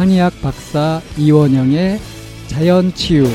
한의학 0.00 0.32
박사 0.40 1.02
이원영의 1.18 1.98
자연치유 2.46 3.26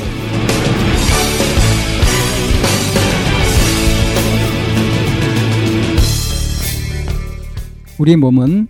우리 7.99 8.15
몸은 8.15 8.67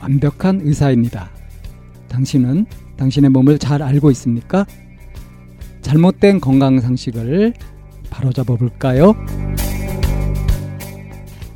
완벽한 0.00 0.62
의사입니다. 0.64 1.30
당신은 2.08 2.66
당신의 2.96 3.30
몸을 3.30 3.60
잘 3.60 3.84
알고 3.84 4.10
있습니까? 4.10 4.66
잘못된 5.80 6.40
건강 6.40 6.80
상식을 6.80 7.54
바로잡아 8.10 8.56
볼까요? 8.56 9.14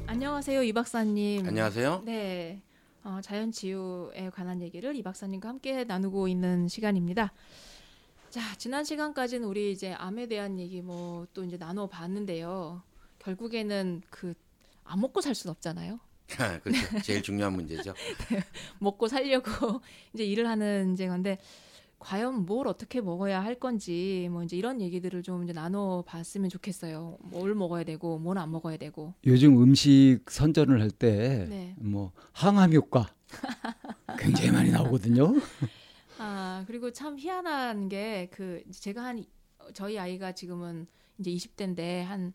안녕하세요, 0.06 0.62
이 0.62 0.72
박사님. 0.72 1.44
안녕하세요. 1.44 2.02
네. 2.04 2.62
어, 3.04 3.20
자연 3.22 3.50
치유에 3.52 4.30
관한 4.32 4.61
얘기를 4.62 4.94
이 4.96 5.02
박사님과 5.02 5.48
함께 5.48 5.84
나누고 5.84 6.29
있는 6.29 6.68
시간입니다. 6.68 7.32
자, 8.30 8.40
지난 8.56 8.84
시간까지는 8.84 9.46
우리 9.46 9.72
이제 9.72 9.93
암에 9.93 10.26
대한 10.26 10.58
얘기 10.58 10.80
뭐 10.80 11.26
또 11.34 11.44
이제 11.44 11.57
나눠 11.58 11.86
봤는데요. 11.88 12.82
결국에는 13.18 14.02
그 14.10 14.34
안 14.84 15.00
먹고 15.00 15.20
살 15.20 15.34
수는 15.34 15.52
없잖아요. 15.52 15.98
그렇죠. 16.62 17.00
제일 17.02 17.22
중요한 17.22 17.52
문제죠. 17.54 17.94
먹고 18.79 19.08
살려고 19.08 19.80
이제 20.14 20.24
일을 20.24 20.48
하는 20.48 20.94
이제 20.94 21.07
건데 21.07 21.38
과연 22.02 22.46
뭘 22.46 22.66
어떻게 22.66 23.00
먹어야 23.00 23.42
할 23.42 23.54
건지 23.54 24.29
뭐 24.30 24.43
이제 24.43 24.56
이런 24.56 24.80
얘기들을 24.80 25.22
좀 25.22 25.44
이제 25.44 25.52
나눠 25.52 26.02
봤으면 26.06 26.50
좋겠어요. 26.50 27.18
뭘 27.20 27.54
먹어야 27.54 27.84
되고 27.84 28.18
뭘 28.18 28.38
안 28.38 28.50
먹어야 28.50 28.76
되고. 28.76 29.14
요즘 29.24 29.62
음식 29.62 30.20
선전을 30.29 30.80
할때 30.80 31.46
네. 31.48 31.74
뭐 31.79 32.12
항암 32.33 32.72
효과 32.72 33.08
굉장히 34.19 34.50
많이 34.50 34.70
나오거든요. 34.70 35.34
아 36.18 36.64
그리고 36.66 36.92
참 36.92 37.18
희한한 37.18 37.88
게 37.88 38.28
그 38.32 38.62
제가 38.72 39.02
한 39.05 39.24
저희 39.74 39.98
아이가 39.98 40.32
지금은 40.32 40.86
이제 41.18 41.30
20대인데 41.30 42.02
한 42.02 42.32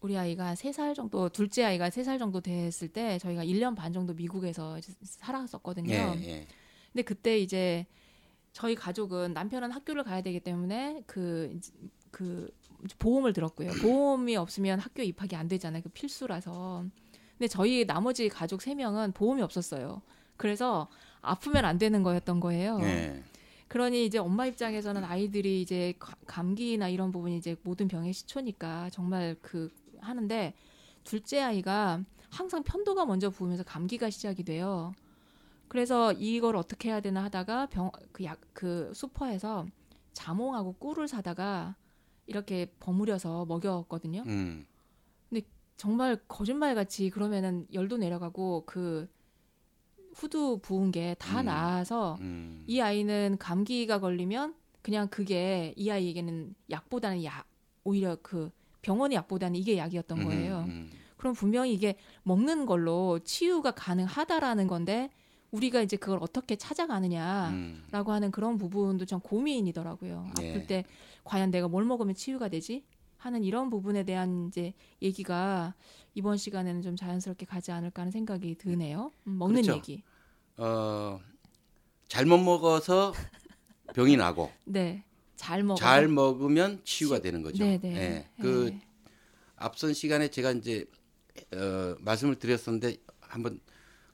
우리 0.00 0.16
아이가 0.18 0.54
세 0.54 0.70
살 0.72 0.94
정도 0.94 1.28
둘째 1.28 1.64
아이가 1.64 1.90
세 1.90 2.04
살 2.04 2.18
정도 2.18 2.40
됐을 2.40 2.88
때 2.88 3.18
저희가 3.18 3.44
1년 3.44 3.74
반 3.74 3.92
정도 3.92 4.12
미국에서 4.14 4.78
이제 4.78 4.92
살았었거든요. 5.02 5.92
예, 5.94 6.20
예. 6.22 6.46
근데 6.92 7.02
그때 7.02 7.38
이제 7.38 7.86
저희 8.58 8.74
가족은 8.74 9.34
남편은 9.34 9.70
학교를 9.70 10.02
가야 10.02 10.20
되기 10.20 10.40
때문에 10.40 11.04
그, 11.06 11.60
그 12.10 12.50
보험을 12.98 13.32
들었고요. 13.32 13.68
보험이 13.86 14.34
없으면 14.34 14.80
학교 14.80 15.00
입학이 15.04 15.36
안 15.36 15.46
되잖아요. 15.46 15.80
그 15.84 15.88
필수라서. 15.90 16.84
근데 17.38 17.46
저희 17.46 17.86
나머지 17.86 18.28
가족 18.28 18.60
세 18.60 18.74
명은 18.74 19.12
보험이 19.12 19.42
없었어요. 19.42 20.02
그래서 20.36 20.88
아프면 21.20 21.64
안 21.66 21.78
되는 21.78 22.02
거였던 22.02 22.40
거예요. 22.40 22.80
예. 22.82 23.22
그러니 23.68 24.04
이제 24.04 24.18
엄마 24.18 24.44
입장에서는 24.46 25.04
아이들이 25.04 25.62
이제 25.62 25.94
가- 26.00 26.16
감기나 26.26 26.88
이런 26.88 27.12
부분이 27.12 27.36
이제 27.36 27.54
모든 27.62 27.86
병의 27.86 28.12
시초니까 28.12 28.90
정말 28.90 29.36
그 29.40 29.70
하는데 30.00 30.52
둘째 31.04 31.42
아이가 31.42 32.02
항상 32.28 32.64
편도가 32.64 33.06
먼저 33.06 33.30
부으면서 33.30 33.62
감기가 33.62 34.10
시작이 34.10 34.42
돼요. 34.42 34.94
그래서 35.68 36.12
이걸 36.12 36.56
어떻게 36.56 36.88
해야 36.90 37.00
되나 37.00 37.24
하다가 37.24 37.66
병 37.66 37.90
그 38.12 38.24
약 38.24 38.40
그 38.52 38.92
슈퍼에서 38.94 39.66
자몽하고 40.12 40.74
꿀을 40.74 41.06
사다가 41.08 41.76
이렇게 42.26 42.72
버무려서 42.80 43.46
먹였거든요. 43.46 44.24
음. 44.26 44.66
정말 45.76 46.18
거짓말 46.26 46.74
같이 46.74 47.08
그러면은 47.08 47.64
열도 47.72 47.98
내려가고 47.98 48.64
그 48.66 49.08
후두 50.12 50.58
부은 50.60 50.90
게다 50.90 51.40
음. 51.42 51.44
나아서 51.44 52.16
음. 52.20 52.64
이 52.66 52.80
아이는 52.80 53.36
감기가 53.38 54.00
걸리면 54.00 54.56
그냥 54.82 55.06
그게 55.06 55.72
이 55.76 55.88
아이에게는 55.88 56.56
약보다는 56.70 57.22
약 57.22 57.46
오히려 57.84 58.16
그 58.22 58.50
병원의 58.82 59.14
약보다는 59.14 59.54
이게 59.54 59.78
약이었던 59.78 60.24
거예요. 60.24 60.64
음, 60.66 60.70
음. 60.70 60.90
그럼 61.16 61.34
분명히 61.34 61.72
이게 61.72 61.96
먹는 62.24 62.66
걸로 62.66 63.20
치유가 63.20 63.70
가능하다라는 63.70 64.66
건데 64.66 65.10
우리가 65.50 65.80
이제 65.80 65.96
그걸 65.96 66.18
어떻게 66.20 66.56
찾아가느냐라고 66.56 67.52
음. 67.54 68.14
하는 68.14 68.30
그런 68.30 68.58
부분도 68.58 69.06
좀 69.06 69.20
고민이더라고요. 69.20 70.30
예. 70.42 70.50
아플 70.50 70.66
때 70.66 70.84
과연 71.24 71.50
내가 71.50 71.68
뭘 71.68 71.84
먹으면 71.84 72.14
치유가 72.14 72.48
되지? 72.48 72.84
하는 73.16 73.42
이런 73.42 73.68
부분에 73.68 74.04
대한 74.04 74.46
이제 74.48 74.74
얘기가 75.02 75.74
이번 76.14 76.36
시간에는 76.36 76.82
좀 76.82 76.96
자연스럽게 76.96 77.46
가지 77.46 77.72
않을까 77.72 78.02
하는 78.02 78.12
생각이 78.12 78.54
드네요. 78.56 79.10
음, 79.26 79.38
먹는 79.38 79.62
그렇죠. 79.62 79.76
얘기. 79.76 80.02
어, 80.56 81.18
잘못 82.06 82.38
먹어서 82.38 83.12
병이 83.94 84.16
나고 84.16 84.50
네. 84.64 85.04
잘 85.34 85.62
먹어. 85.62 85.78
잘 85.78 86.08
먹으면 86.08 86.80
치유가 86.84 87.20
되는 87.20 87.42
거죠. 87.42 87.64
네, 87.64 87.78
네. 87.78 87.96
예. 87.96 88.28
그 88.40 88.76
앞선 89.56 89.94
시간에 89.94 90.28
제가 90.28 90.52
이제 90.52 90.84
어, 91.54 91.96
말씀을 92.00 92.36
드렸었는데 92.36 92.96
한번 93.20 93.60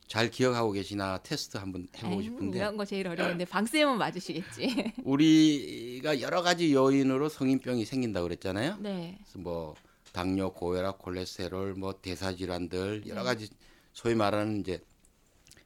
잘 0.06 0.30
기억하고 0.30 0.72
계시나 0.72 1.18
테스트 1.22 1.56
한번 1.56 1.88
해보고 1.96 2.22
싶은데 2.22 2.58
이런 2.58 2.76
거 2.76 2.84
제일 2.84 3.08
어려운데 3.08 3.44
방 3.44 3.64
쌤은 3.66 3.98
맞으시겠지. 3.98 4.92
우리가 5.04 6.20
여러 6.20 6.42
가지 6.42 6.72
요인으로 6.74 7.28
성인병이 7.28 7.84
생긴다 7.84 8.20
고 8.20 8.24
그랬잖아요. 8.28 8.78
네. 8.80 9.18
뭐 9.36 9.74
당뇨, 10.12 10.52
고혈압, 10.52 10.98
콜레스테롤, 10.98 11.74
뭐 11.74 12.00
대사 12.00 12.34
질환들 12.34 13.04
여러 13.06 13.22
네. 13.22 13.24
가지 13.24 13.48
소위 13.92 14.14
말하는 14.14 14.60
이제 14.60 14.80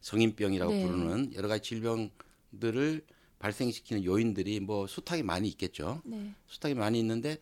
성인병이라고 0.01 0.73
네. 0.73 0.83
부르는 0.87 1.35
여러 1.35 1.49
가지 1.49 1.69
질병들을 1.69 3.05
발생시키는 3.41 4.05
요인들이 4.05 4.61
뭐 4.61 4.87
숱하게 4.87 5.23
많이 5.23 5.49
있겠죠. 5.49 6.01
네. 6.05 6.33
숱하게 6.47 6.75
많이 6.75 6.99
있는데 7.01 7.39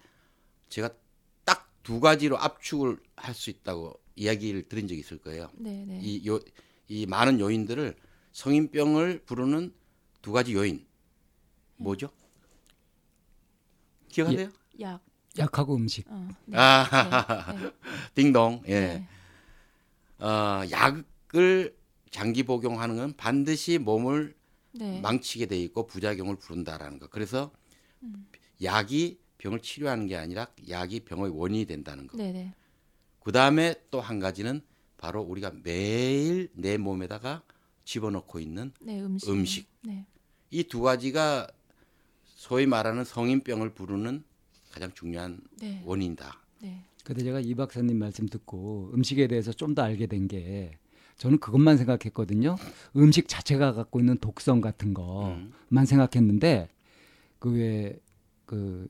제가 0.69 0.89
딱 1.45 1.67
두 1.87 2.01
가지로 2.01 2.37
압축을 2.37 2.99
할 3.15 3.33
수 3.33 3.49
있다고 3.49 3.95
이야기를 4.17 4.65
들은 4.69 4.89
적이 4.89 4.99
있을 5.01 5.19
거예요. 5.19 5.51
네, 5.55 5.85
네. 5.87 6.01
이요 6.03 6.41
이 6.89 7.07
많은 7.07 7.41
요인들을 7.41 7.95
성인병을 8.33 9.23
부르는 9.25 9.73
두 10.23 10.33
가지 10.33 10.55
요인 10.55 10.87
뭐죠? 11.77 12.11
기억하세요? 14.09 14.49
약. 14.81 15.01
약하고 15.39 15.77
음식. 15.77 16.07
어. 16.09 16.29
네. 16.47 16.57
아, 16.57 17.53
네. 17.53 17.63
네. 17.65 17.73
딩동. 18.15 18.63
예. 18.69 18.81
네. 18.81 20.25
어, 20.25 20.63
약을 20.71 21.77
장기 22.11 22.43
복용하는 22.43 22.97
건 22.97 23.15
반드시 23.17 23.79
몸을 23.79 24.35
네. 24.73 25.01
망치게 25.01 25.47
돼 25.47 25.59
있고 25.61 25.87
부작용을 25.87 26.37
부른다라는 26.37 26.99
거. 26.99 27.09
그래서 27.09 27.51
음. 28.03 28.27
약이 28.63 29.19
병을 29.39 29.61
치료하는 29.61 30.07
게 30.07 30.17
아니라 30.17 30.47
약이 30.69 31.01
병의 31.01 31.31
원인이 31.39 31.67
된다는 31.67 32.07
거. 32.07 32.17
네, 32.17 32.33
네. 32.33 32.55
그 33.21 33.33
다음에 33.33 33.75
또 33.91 34.01
한 34.01 34.19
가지는 34.21 34.63
바로 34.97 35.23
우리가 35.23 35.53
매일 35.63 36.49
내 36.55 36.77
몸에다가 36.79 37.43
집어넣고 37.85 38.41
있는 38.41 38.73
네, 38.81 39.01
음식. 39.01 39.29
음식. 39.31 39.69
네. 39.83 40.07
이두 40.51 40.81
가지가 40.81 41.47
소위 42.25 42.67
말하는 42.67 43.05
성인병을 43.05 43.75
부르는 43.75 44.25
가장 44.71 44.93
중요한 44.93 45.41
네. 45.61 45.83
원인이다. 45.85 46.41
네. 46.63 46.85
근데 47.05 47.23
제가 47.23 47.41
이 47.41 47.55
박사님 47.55 47.99
말씀 47.99 48.27
듣고 48.27 48.91
음식에 48.95 49.27
대해서 49.29 49.53
좀 49.53 49.75
더 49.75 49.83
알게 49.83 50.07
된 50.07 50.27
게 50.29 50.79
저는 51.17 51.39
그것만 51.39 51.79
생각했거든요. 51.79 52.57
음식 52.97 53.27
자체가 53.29 53.73
갖고 53.73 54.01
있는 54.01 54.19
독성 54.19 54.61
같은 54.61 54.93
것만 54.93 55.53
음. 55.71 55.85
생각했는데 55.87 56.69
그왜그 57.39 58.89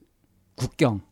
국경 0.56 1.03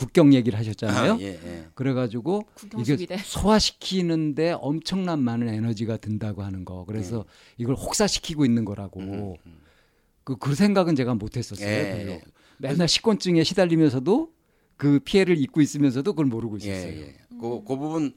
국경 0.00 0.32
얘기를 0.32 0.58
하셨잖아요. 0.58 1.12
아, 1.12 1.20
예, 1.20 1.26
예. 1.26 1.66
그래가지고 1.74 2.46
이게. 2.78 3.18
소화시키는데 3.18 4.52
엄청난 4.52 5.22
많은 5.22 5.48
에너지가 5.48 5.98
든다고 5.98 6.42
하는 6.42 6.64
거. 6.64 6.86
그래서 6.86 7.26
이걸 7.58 7.74
혹사시키고 7.74 8.46
있는 8.46 8.64
거라고. 8.64 9.00
음, 9.00 9.34
음. 9.44 9.60
그, 10.24 10.36
그 10.36 10.54
생각은 10.54 10.96
제가 10.96 11.14
못했었어요. 11.14 11.68
예, 11.68 11.98
별로. 11.98 12.12
예. 12.12 12.22
맨날 12.58 12.88
식곤증에 12.88 13.44
시달리면서도 13.44 14.32
그 14.78 15.00
피해를 15.00 15.36
입고 15.36 15.60
있으면서도 15.60 16.12
그걸 16.12 16.26
모르고 16.26 16.56
있었어요. 16.56 16.92
예, 16.92 17.00
예. 17.00 17.16
그, 17.38 17.62
그 17.62 17.76
부분 17.76 18.14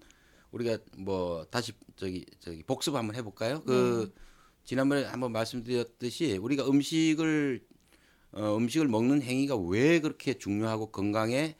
우리가 0.52 0.78
뭐 0.98 1.46
다시 1.50 1.74
저기 1.98 2.26
저기 2.40 2.64
복습 2.64 2.96
한번 2.96 3.16
해볼까요? 3.16 3.62
그 3.64 4.14
지난번에 4.64 5.04
한번 5.04 5.34
말씀드렸듯이 5.34 6.38
우리가 6.38 6.66
음식을 6.66 7.62
어, 8.32 8.56
음식을 8.56 8.88
먹는 8.88 9.22
행위가 9.22 9.58
왜 9.58 10.00
그렇게 10.00 10.36
중요하고 10.36 10.88
건강에 10.92 11.58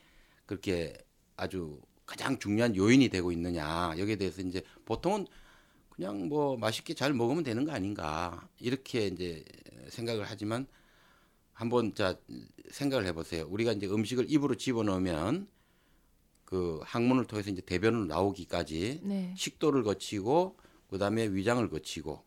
그렇게 0.54 0.96
아주 1.36 1.82
가장 2.06 2.38
중요한 2.38 2.76
요인이 2.76 3.10
되고 3.10 3.32
있느냐 3.32 3.96
여기에 3.98 4.18
대해서 4.18 4.42
이제 4.42 4.62
보통은 4.86 5.26
그냥 5.90 6.28
뭐 6.28 6.58
맛있게 6.58 6.94
잘 6.94 7.14
먹으면 7.14 7.44
되는 7.44 7.66
거 7.66 7.72
아닌가 7.72 8.48
이렇게 8.60 9.08
이제 9.08 9.44
생각을 9.90 10.26
하지만 10.28 10.68
한번 11.54 11.96
자 11.96 12.16
생각을 12.72 13.06
해보세요. 13.08 13.48
우리가 13.50 13.72
이제 13.74 13.88
음식을 13.88 14.32
입으로 14.32 14.56
집어넣으면 14.56 15.48
그 16.46 16.80
항문을 16.84 17.26
통해서 17.26 17.50
이제 17.50 17.62
대변으로 17.62 18.06
나오기까지 18.06 19.02
네. 19.04 19.34
식도를 19.36 19.84
거치고 19.84 20.58
그 20.88 20.98
다음에 21.00 21.28
위장을 21.28 21.68
거치고 21.68 22.24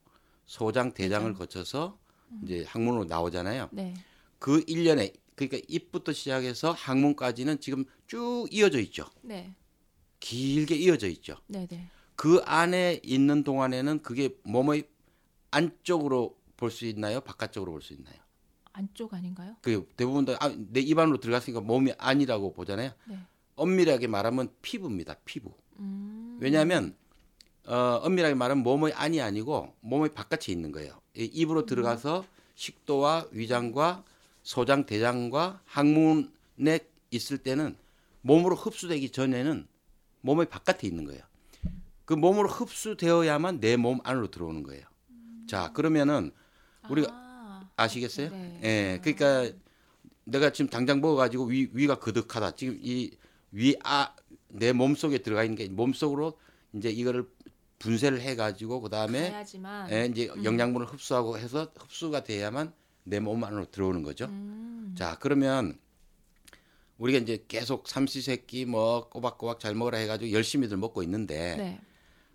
소장 0.47 0.93
대장을 0.93 1.29
대장. 1.29 1.39
거쳐서 1.39 1.99
이제 2.43 2.65
학문으로 2.67 3.05
나오잖아요. 3.05 3.69
네. 3.73 3.95
그 4.39 4.65
1년에 4.65 5.13
그러니까 5.37 5.59
입부터 5.69 6.13
시작해서 6.13 6.73
학문까지는 6.73 7.61
지금 7.61 7.85
쭉 8.09 8.47
이어져 8.51 8.81
있죠. 8.81 9.05
네. 9.23 9.55
길게 10.19 10.75
이어져 10.77 11.07
있죠. 11.09 11.37
네, 11.47 11.67
네. 11.67 11.89
그 12.17 12.41
안에 12.45 13.01
있는 13.05 13.45
동안에는 13.45 14.03
그게 14.03 14.31
몸의 14.43 14.89
안쪽으로 15.51 16.37
볼 16.57 16.71
수 16.71 16.87
있나요? 16.87 17.21
바깥쪽으로 17.21 17.71
볼 17.73 17.83
수 17.83 17.93
있나요? 17.93 18.17
안쪽 18.73 19.13
아닌가요? 19.15 19.57
그 19.63 19.87
대부분 19.97 20.25
다내 20.25 20.39
아, 20.41 20.49
입 20.77 20.99
안으로 20.99 21.19
들어갔으니까 21.19 21.61
몸이 21.61 21.93
아니라고 21.99 22.53
보잖아요. 22.53 22.91
네. 23.05 23.19
엄밀하게 23.55 24.07
말하면 24.07 24.51
피부입니다. 24.63 25.17
피부. 25.25 25.53
음. 25.79 26.39
왜냐하면 26.41 26.95
어, 27.67 28.01
엄밀하게 28.03 28.35
말하면 28.35 28.63
몸의 28.65 28.93
안이 28.95 29.21
아니고 29.21 29.75
몸의 29.81 30.11
바깥에 30.15 30.53
있는 30.53 30.73
거예요. 30.73 30.99
이 31.15 31.25
입으로 31.25 31.67
들어가서 31.67 32.25
식도와 32.55 33.29
위장과 33.33 34.05
소장, 34.47 34.87
대장과 34.87 35.61
항문에 35.65 36.79
있을 37.11 37.39
때는 37.39 37.77
몸으로 38.23 38.55
흡수되기 38.55 39.11
전에는 39.11 39.67
몸의 40.21 40.47
바깥에 40.49 40.87
있는 40.87 41.05
거예요. 41.05 41.21
그 42.05 42.15
몸으로 42.15 42.49
흡수되어야만 42.49 43.59
내 43.59 43.77
몸 43.77 43.99
안으로 44.05 44.31
들어오는 44.31 44.63
거예요. 44.63 44.85
자, 45.49 45.73
그러면은 45.73 46.31
우리가 46.89 47.09
아, 47.11 47.69
아시겠어요? 47.75 48.31
네. 48.31 48.61
예. 48.63 49.01
그러니까 49.03 49.53
내가 50.23 50.53
지금 50.53 50.71
당장 50.71 51.01
먹어 51.01 51.17
가지고 51.17 51.47
위, 51.47 51.69
위가 51.73 51.99
그득하다. 51.99 52.53
지금 52.53 52.79
이 52.81 53.11
위, 53.51 53.75
아, 53.83 54.15
내 54.47 54.73
몸속에 54.73 55.19
들어가 55.19 55.43
있는 55.43 55.57
게 55.57 55.69
몸속으로 55.69 56.39
이제 56.73 56.89
이거를 56.89 57.29
분쇄를 57.81 58.21
해 58.21 58.37
가지고 58.37 58.81
그 58.81 58.91
다음에 58.91 59.33
가야지만 59.33 59.91
예, 59.91 60.07
이제 60.07 60.29
영양분을 60.45 60.87
흡수하고 60.87 61.37
해서 61.37 61.73
흡수가 61.77 62.23
돼야만 62.23 62.73
내 63.07 63.21
몸 63.21 63.43
안으로 63.45 63.71
들어오는 63.71 64.03
거죠. 64.03 64.27
음. 64.27 64.95
자, 64.99 65.17
그러면 65.21 65.79
우리가 66.99 67.19
이제 67.19 67.45
계속 67.47 67.89
삼시세끼 67.89 68.65
뭐 68.65 69.09
꼬박꼬박 69.09 69.61
잘 69.61 69.75
먹으라 69.75 69.99
해가지고 69.99 70.33
열심히들 70.33 70.77
먹고 70.77 71.03
있는데 71.05 71.57
네. 71.57 71.81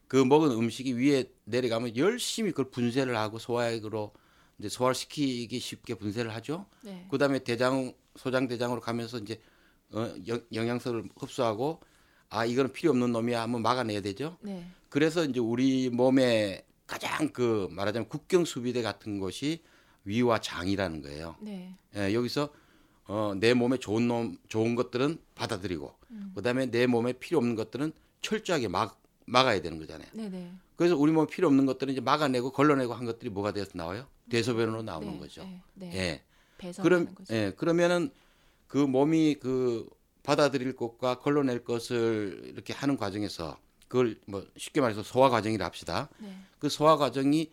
그 0.07 0.18
먹은 0.18 0.51
음식이 0.51 0.94
위에 0.94 1.25
내려가면 1.45 1.97
열심히 1.97 2.51
그걸 2.51 2.69
분쇄를 2.71 3.18
하고 3.18 3.39
소화액으로 3.39 4.13
이제 4.59 4.69
소화시키기 4.69 5.59
쉽게 5.59 5.95
분쇄를 5.95 6.33
하죠. 6.35 6.65
네. 6.83 7.07
그다음에 7.09 7.39
대장 7.39 7.94
소장 8.15 8.47
대장으로 8.47 8.81
가면서 8.81 9.17
이제 9.17 9.41
어, 9.94 10.13
영, 10.27 10.39
영양소를 10.53 11.09
흡수하고 11.17 11.81
아 12.29 12.45
이거는 12.45 12.71
필요 12.71 12.91
없는 12.91 13.12
놈이야 13.12 13.41
한번 13.41 13.62
막아내야 13.62 14.01
되죠. 14.01 14.38
네. 14.41 14.65
그래서 14.89 15.25
이제 15.25 15.39
우리 15.39 15.89
몸에 15.89 16.65
가장 16.85 17.29
그 17.29 17.67
말하자면 17.71 18.09
국경 18.09 18.45
수비대 18.45 18.81
같은 18.81 19.19
것이 19.19 19.63
위와 20.03 20.39
장이라는 20.39 21.01
거예요. 21.01 21.36
네. 21.39 21.75
예, 21.95 22.13
여기서 22.13 22.50
어, 23.07 23.33
내 23.38 23.53
몸에 23.53 23.77
좋은 23.77 24.07
놈 24.07 24.38
좋은 24.48 24.75
것들은 24.75 25.19
받아들이고 25.36 25.94
그다음에 26.36 26.68
내 26.68 26.88
몸에 26.88 27.13
필요 27.13 27.38
없는 27.39 27.56
것들은 27.56 27.92
철저하게 28.21 28.68
막 28.68 29.01
막아야 29.25 29.62
되는 29.62 29.80
거잖아요. 29.80 30.07
네, 30.13 30.30
네. 30.30 30.51
그래서 30.75 30.98
우리 30.98 31.12
몸에 31.12 31.27
필요 31.27 31.48
없는 31.48 31.65
것들은 31.65 31.94
이제 31.94 32.01
막아내고 32.01 32.51
걸러내고 32.51 32.94
한 32.94 33.06
것들이 33.06 33.30
뭐가 33.30 33.53
되어서 33.53 33.71
나와요? 33.75 34.07
대소변으로 34.30 34.81
나오는 34.81 35.12
네, 35.13 35.19
거죠. 35.19 35.44
네. 35.44 35.62
네. 35.75 35.94
예. 35.94 36.24
그럼 36.81 37.13
거죠. 37.13 37.33
예, 37.33 37.53
그러면은 37.56 38.12
그 38.68 38.77
몸이 38.77 39.36
그 39.39 39.89
받아들일 40.24 40.75
것과 40.75 41.19
걸러낼 41.19 41.63
것을 41.63 42.51
이렇게 42.53 42.74
하는 42.74 42.98
과정에서 42.98 43.57
그걸 43.88 44.19
뭐 44.25 44.45
쉽게 44.57 44.80
말해서 44.80 45.03
소화 45.03 45.30
과정이라 45.30 45.65
합시다. 45.65 46.09
네. 46.19 46.36
그 46.59 46.69
소화 46.69 46.98
과정이 46.98 47.51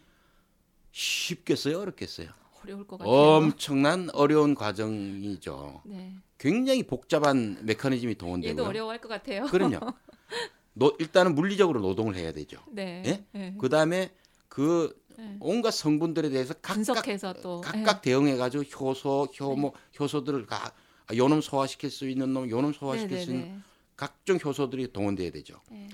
쉽겠어요, 0.92 1.80
어렵겠어요? 1.80 2.28
어려울 2.62 2.86
것 2.86 2.98
같아요. 2.98 3.12
엄청난 3.12 4.10
어려운 4.12 4.54
과정이죠. 4.54 5.82
네. 5.86 6.14
굉장히 6.38 6.82
복잡한 6.82 7.58
메커니즘이 7.62 8.10
얘도 8.10 8.18
동원되고요. 8.18 8.66
어려워할 8.66 9.00
것 9.00 9.08
같아요. 9.08 9.44
그럼요. 9.46 9.78
노, 10.74 10.94
일단은 10.98 11.34
물리적으로 11.34 11.80
노동을 11.80 12.14
해야 12.14 12.32
되죠. 12.32 12.60
네. 12.70 13.02
예? 13.06 13.24
네. 13.32 13.54
그 13.58 13.68
다음에 13.68 14.12
그 14.48 14.96
네. 15.16 15.36
온갖 15.40 15.72
성분들에 15.72 16.30
대해서 16.30 16.54
각각 16.54 16.74
분석해서 16.74 17.34
또 17.42 17.60
각각 17.60 18.02
대응해 18.02 18.36
가지고 18.36 18.62
효소, 18.62 19.28
효모, 19.38 19.74
효소들을 19.98 20.46
가 20.46 20.72
아, 21.06 21.14
요놈 21.16 21.40
소화시킬 21.40 21.90
수 21.90 22.08
있는 22.08 22.32
놈, 22.32 22.48
요놈 22.48 22.72
네. 22.72 22.78
소화시킬 22.78 23.16
네, 23.16 23.24
수 23.24 23.30
있는 23.30 23.44
네. 23.46 23.58
각종 23.96 24.38
효소들이 24.42 24.92
동원돼야 24.92 25.30
되죠. 25.32 25.60
네. 25.70 25.88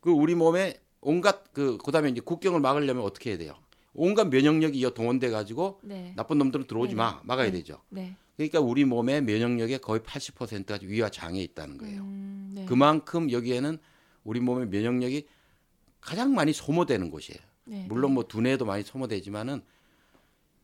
그 0.00 0.10
우리 0.10 0.34
몸에 0.34 0.80
온갖 1.00 1.52
그 1.52 1.78
그다음에 1.78 2.10
이제 2.10 2.20
국경을 2.20 2.60
막으려면 2.60 3.04
어떻게 3.04 3.30
해야 3.30 3.38
돼요? 3.38 3.54
온갖 3.94 4.28
면역력이 4.28 4.78
이 4.78 4.94
동원돼 4.94 5.30
가지고 5.30 5.80
네. 5.82 6.12
나쁜 6.16 6.38
놈들은 6.38 6.66
들어오지 6.66 6.94
네. 6.94 6.96
마 6.96 7.20
막아야 7.24 7.46
네. 7.46 7.52
되죠. 7.58 7.80
네. 7.88 8.16
그러니까 8.36 8.60
우리 8.60 8.84
몸의 8.84 9.22
면역력의 9.22 9.80
거의 9.80 10.00
80%가 10.00 10.78
위와 10.82 11.10
장에 11.10 11.42
있다는 11.42 11.76
거예요. 11.78 12.02
음, 12.02 12.52
네. 12.54 12.64
그만큼 12.66 13.32
여기에는 13.32 13.78
우리 14.22 14.40
몸의 14.40 14.68
면역력이 14.68 15.26
가장 16.00 16.34
많이 16.34 16.52
소모되는 16.52 17.10
곳이에요. 17.10 17.40
네. 17.64 17.86
물론 17.88 18.14
뭐 18.14 18.24
두뇌도 18.28 18.64
많이 18.64 18.84
소모되지만은 18.84 19.62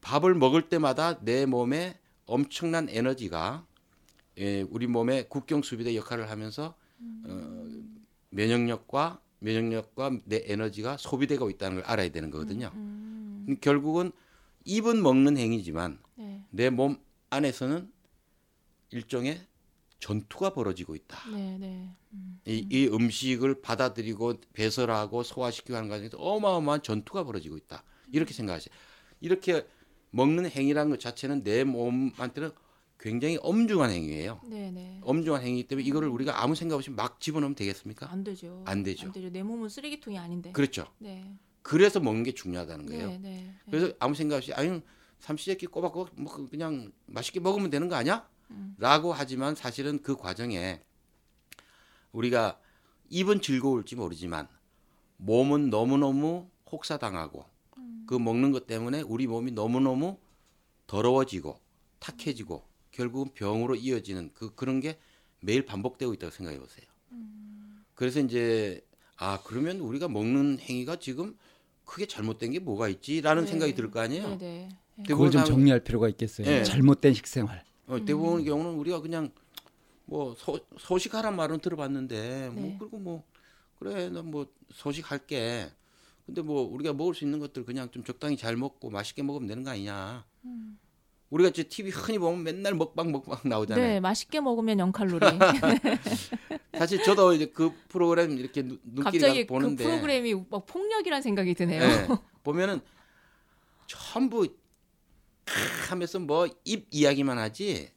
밥을 0.00 0.34
먹을 0.34 0.68
때마다 0.68 1.18
내 1.24 1.46
몸에 1.46 1.98
엄청난 2.26 2.88
에너지가 2.88 3.66
예, 4.38 4.62
우리 4.62 4.86
몸의 4.86 5.28
국경 5.28 5.62
수비대 5.62 5.94
역할을 5.96 6.30
하면서 6.30 6.74
어, 7.26 7.66
면역력과 8.30 9.20
면역력과 9.40 10.18
내 10.24 10.42
에너지가 10.46 10.96
소비되고 10.96 11.50
있다는 11.50 11.76
걸 11.76 11.84
알아야 11.86 12.08
되는 12.08 12.30
거거든요. 12.30 12.70
음, 12.74 12.93
결국은 13.60 14.12
입은 14.64 15.02
먹는 15.02 15.36
행위지만 15.36 15.98
네. 16.16 16.44
내몸 16.50 16.98
안에서는 17.30 17.90
일종의 18.90 19.40
전투가 19.98 20.52
벌어지고 20.52 20.94
있다. 20.94 21.18
네, 21.30 21.56
네. 21.58 21.88
음, 22.12 22.40
이, 22.46 22.66
이 22.70 22.86
음식을 22.88 23.62
받아들이고 23.62 24.34
배설하고 24.52 25.22
소화시키고 25.22 25.76
하는 25.76 25.88
과정에서 25.88 26.18
어마어마한 26.18 26.82
전투가 26.82 27.24
벌어지고 27.24 27.56
있다. 27.56 27.82
이렇게 28.12 28.34
생각하세요. 28.34 28.74
이렇게 29.20 29.66
먹는 30.10 30.48
행위라는 30.50 30.90
것 30.90 31.00
자체는 31.00 31.42
내 31.42 31.64
몸한테는 31.64 32.50
굉장히 33.00 33.38
엄중한 33.42 33.90
행위예요. 33.90 34.40
네, 34.44 34.70
네. 34.70 35.00
엄중한 35.02 35.42
행위이기 35.42 35.68
때문에 35.68 35.86
이거를 35.86 36.08
우리가 36.08 36.42
아무 36.42 36.54
생각 36.54 36.76
없이 36.76 36.90
막 36.90 37.20
집어넣으면 37.20 37.54
되겠습니까? 37.54 38.10
안 38.10 38.22
되죠. 38.22 38.62
안 38.66 38.82
되죠. 38.82 39.06
안 39.06 39.12
되죠. 39.12 39.30
내 39.30 39.42
몸은 39.42 39.68
쓰레기통이 39.68 40.18
아닌데. 40.18 40.52
그렇죠. 40.52 40.86
네. 40.98 41.36
그래서 41.64 41.98
먹는 41.98 42.24
게 42.24 42.32
중요하다는 42.32 42.86
거예요. 42.86 43.08
네, 43.08 43.18
네. 43.18 43.54
그래서 43.70 43.94
아무 43.98 44.14
생각 44.14 44.36
없이 44.36 44.52
아유 44.52 44.82
삼시세끼 45.18 45.66
꼬박꼬박 45.66 46.12
뭐 46.20 46.48
그냥 46.50 46.92
맛있게 47.06 47.40
먹으면 47.40 47.70
되는 47.70 47.88
거 47.88 47.96
아니야? 47.96 48.28
음. 48.50 48.76
라고 48.78 49.14
하지만 49.14 49.54
사실은 49.54 50.02
그 50.02 50.14
과정에 50.14 50.82
우리가 52.12 52.60
입은 53.08 53.40
즐거울지 53.40 53.96
모르지만 53.96 54.46
몸은 55.16 55.70
너무너무 55.70 56.50
혹사당하고 56.70 57.46
음. 57.78 58.04
그 58.06 58.14
먹는 58.14 58.52
것 58.52 58.66
때문에 58.66 59.00
우리 59.00 59.26
몸이 59.26 59.52
너무너무 59.52 60.18
더러워지고 60.86 61.58
탁해지고 61.98 62.62
결국은 62.90 63.32
병으로 63.32 63.74
이어지는 63.76 64.32
그 64.34 64.54
그런 64.54 64.80
게 64.80 64.98
매일 65.40 65.64
반복되고 65.64 66.12
있다고 66.12 66.30
생각해 66.30 66.58
보세요. 66.58 66.84
음. 67.12 67.82
그래서 67.94 68.20
이제 68.20 68.86
아 69.16 69.40
그러면 69.46 69.78
우리가 69.78 70.08
먹는 70.08 70.58
행위가 70.58 70.96
지금 70.96 71.38
크게 71.84 72.06
잘못된 72.06 72.52
게 72.52 72.58
뭐가 72.58 72.88
있지라는 72.88 73.44
네. 73.44 73.50
생각이 73.50 73.74
들 73.74 73.90
거 73.90 74.00
아니에요. 74.00 74.28
네, 74.30 74.38
네. 74.38 74.68
네. 74.96 75.04
그걸 75.06 75.30
좀 75.30 75.40
대부분 75.42 75.44
정리할 75.56 75.80
필요가 75.80 76.08
있겠어요. 76.08 76.46
예. 76.46 76.62
잘못된 76.64 77.14
식생활. 77.14 77.64
어, 77.86 77.98
대부분 78.04 78.44
경우는 78.44 78.72
우리가 78.74 79.00
그냥 79.00 79.30
뭐 80.06 80.34
소, 80.38 80.58
소식하란 80.78 81.36
말은 81.36 81.58
들어봤는데 81.60 82.50
뭐 82.50 82.62
네. 82.62 82.76
그리고 82.78 82.98
뭐 82.98 83.24
그래 83.78 84.08
나 84.08 84.22
뭐 84.22 84.46
소식할게. 84.72 85.70
근데 86.26 86.40
뭐 86.40 86.62
우리가 86.62 86.94
먹을 86.94 87.14
수 87.14 87.24
있는 87.24 87.38
것들 87.38 87.64
그냥 87.66 87.90
좀 87.90 88.02
적당히 88.02 88.36
잘 88.36 88.56
먹고 88.56 88.88
맛있게 88.90 89.22
먹으면 89.22 89.46
되는 89.46 89.62
거 89.62 89.70
아니냐. 89.70 90.24
음. 90.44 90.78
우리가 91.34 91.48
이제 91.50 91.64
TV 91.64 91.90
흔히 91.90 92.16
보면 92.16 92.44
맨날 92.44 92.74
먹방 92.74 93.10
먹방 93.10 93.40
나오잖아요. 93.50 93.84
네, 93.84 93.98
맛있게 93.98 94.40
먹으면 94.40 94.78
0 94.78 94.92
칼로리. 94.92 95.26
사실 96.78 97.02
저도 97.02 97.32
이제 97.34 97.46
그 97.46 97.72
프로그램 97.88 98.38
이렇게 98.38 98.62
눈- 98.62 98.78
눈길이 98.84 99.20
갑자기 99.20 99.46
보는데 99.46 99.82
그 99.82 99.90
프로그램이 99.90 100.32
막 100.48 100.64
폭력이란 100.66 101.22
생각이 101.22 101.54
드네요. 101.54 101.82
예, 101.82 102.06
보면은 102.44 102.80
전부 103.88 104.46
크 105.44 105.52
하면서 105.90 106.20
뭐 106.20 106.46
입 106.64 106.86
이야기만 106.92 107.36
하지 107.38 107.90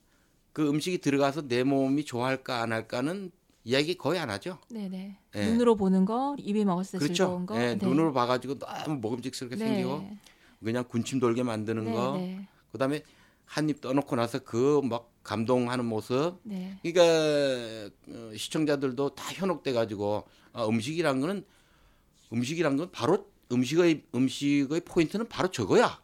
그 0.51 0.67
음식이 0.67 0.97
들어가서 0.97 1.47
내 1.47 1.63
몸이 1.63 2.05
좋아할까 2.05 2.63
안 2.63 2.71
할까는 2.73 3.29
이야기 3.63 3.95
거의 3.95 4.19
안 4.19 4.31
하죠. 4.31 4.57
네, 4.71 4.89
네. 4.89 5.15
예. 5.35 5.45
눈으로 5.45 5.75
보는 5.75 6.05
거, 6.05 6.35
입에 6.39 6.65
먹었을 6.65 6.97
때 6.99 7.05
그렇죠. 7.05 7.13
즐거운 7.25 7.45
거. 7.45 7.55
예, 7.61 7.75
네. 7.75 7.85
눈으로 7.85 8.13
봐가지고 8.13 8.57
너무 8.57 8.97
먹음직스럽게 8.99 9.57
네. 9.57 9.65
생기고 9.67 10.09
그냥 10.63 10.85
군침 10.89 11.19
돌게 11.19 11.43
만드는 11.43 11.85
네, 11.85 11.91
거. 11.93 12.17
네. 12.17 12.47
그다음에 12.71 13.03
한 13.47 13.69
입 13.69 13.81
떠놓고 13.81 14.15
나서 14.15 14.39
그 14.39 14.81
막 14.83 15.11
감동하는 15.23 15.83
모습. 15.85 16.39
네. 16.43 16.77
그러니까 16.81 17.91
어, 18.07 18.31
시청자들도 18.35 19.15
다 19.15 19.25
현혹돼 19.33 19.73
가지고 19.73 20.23
아, 20.53 20.65
음식이란 20.65 21.19
거는 21.19 21.43
음식이란 22.31 22.77
건 22.77 22.89
바로 22.91 23.27
음식의 23.51 24.03
음식의 24.15 24.81
포인트는 24.85 25.27
바로 25.27 25.49
저거야. 25.51 25.99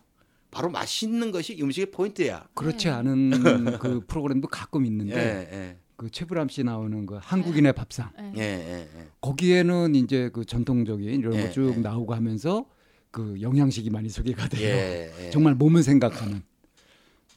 바로 0.51 0.69
맛있는 0.69 1.31
것이 1.31 1.57
음식의 1.61 1.91
포인트야. 1.91 2.47
그렇지 2.53 2.87
네. 2.87 2.93
않은 2.93 3.31
그 3.79 4.01
프로그램도 4.07 4.47
가끔 4.49 4.83
예, 4.83 4.87
있는데 4.89 5.15
예, 5.51 5.77
그 5.95 6.09
최불암 6.11 6.49
씨 6.49 6.63
나오는 6.63 7.05
그 7.05 7.17
한국인의 7.21 7.73
밥상 7.73 8.11
네. 8.17 8.33
예, 8.35 8.41
예, 8.41 8.99
예. 8.99 9.07
거기에는 9.21 9.95
이제 9.95 10.29
그 10.33 10.45
전통적인 10.45 11.09
이런 11.19 11.33
예, 11.35 11.43
거쭉 11.47 11.75
예. 11.77 11.79
나오고 11.79 12.13
하면서 12.13 12.65
그 13.09 13.37
영양식이 13.41 13.89
많이 13.89 14.09
소개가 14.09 14.49
돼요. 14.49 14.67
예, 14.67 15.11
예. 15.25 15.29
정말 15.29 15.55
몸을 15.55 15.81
생각하는. 15.83 16.43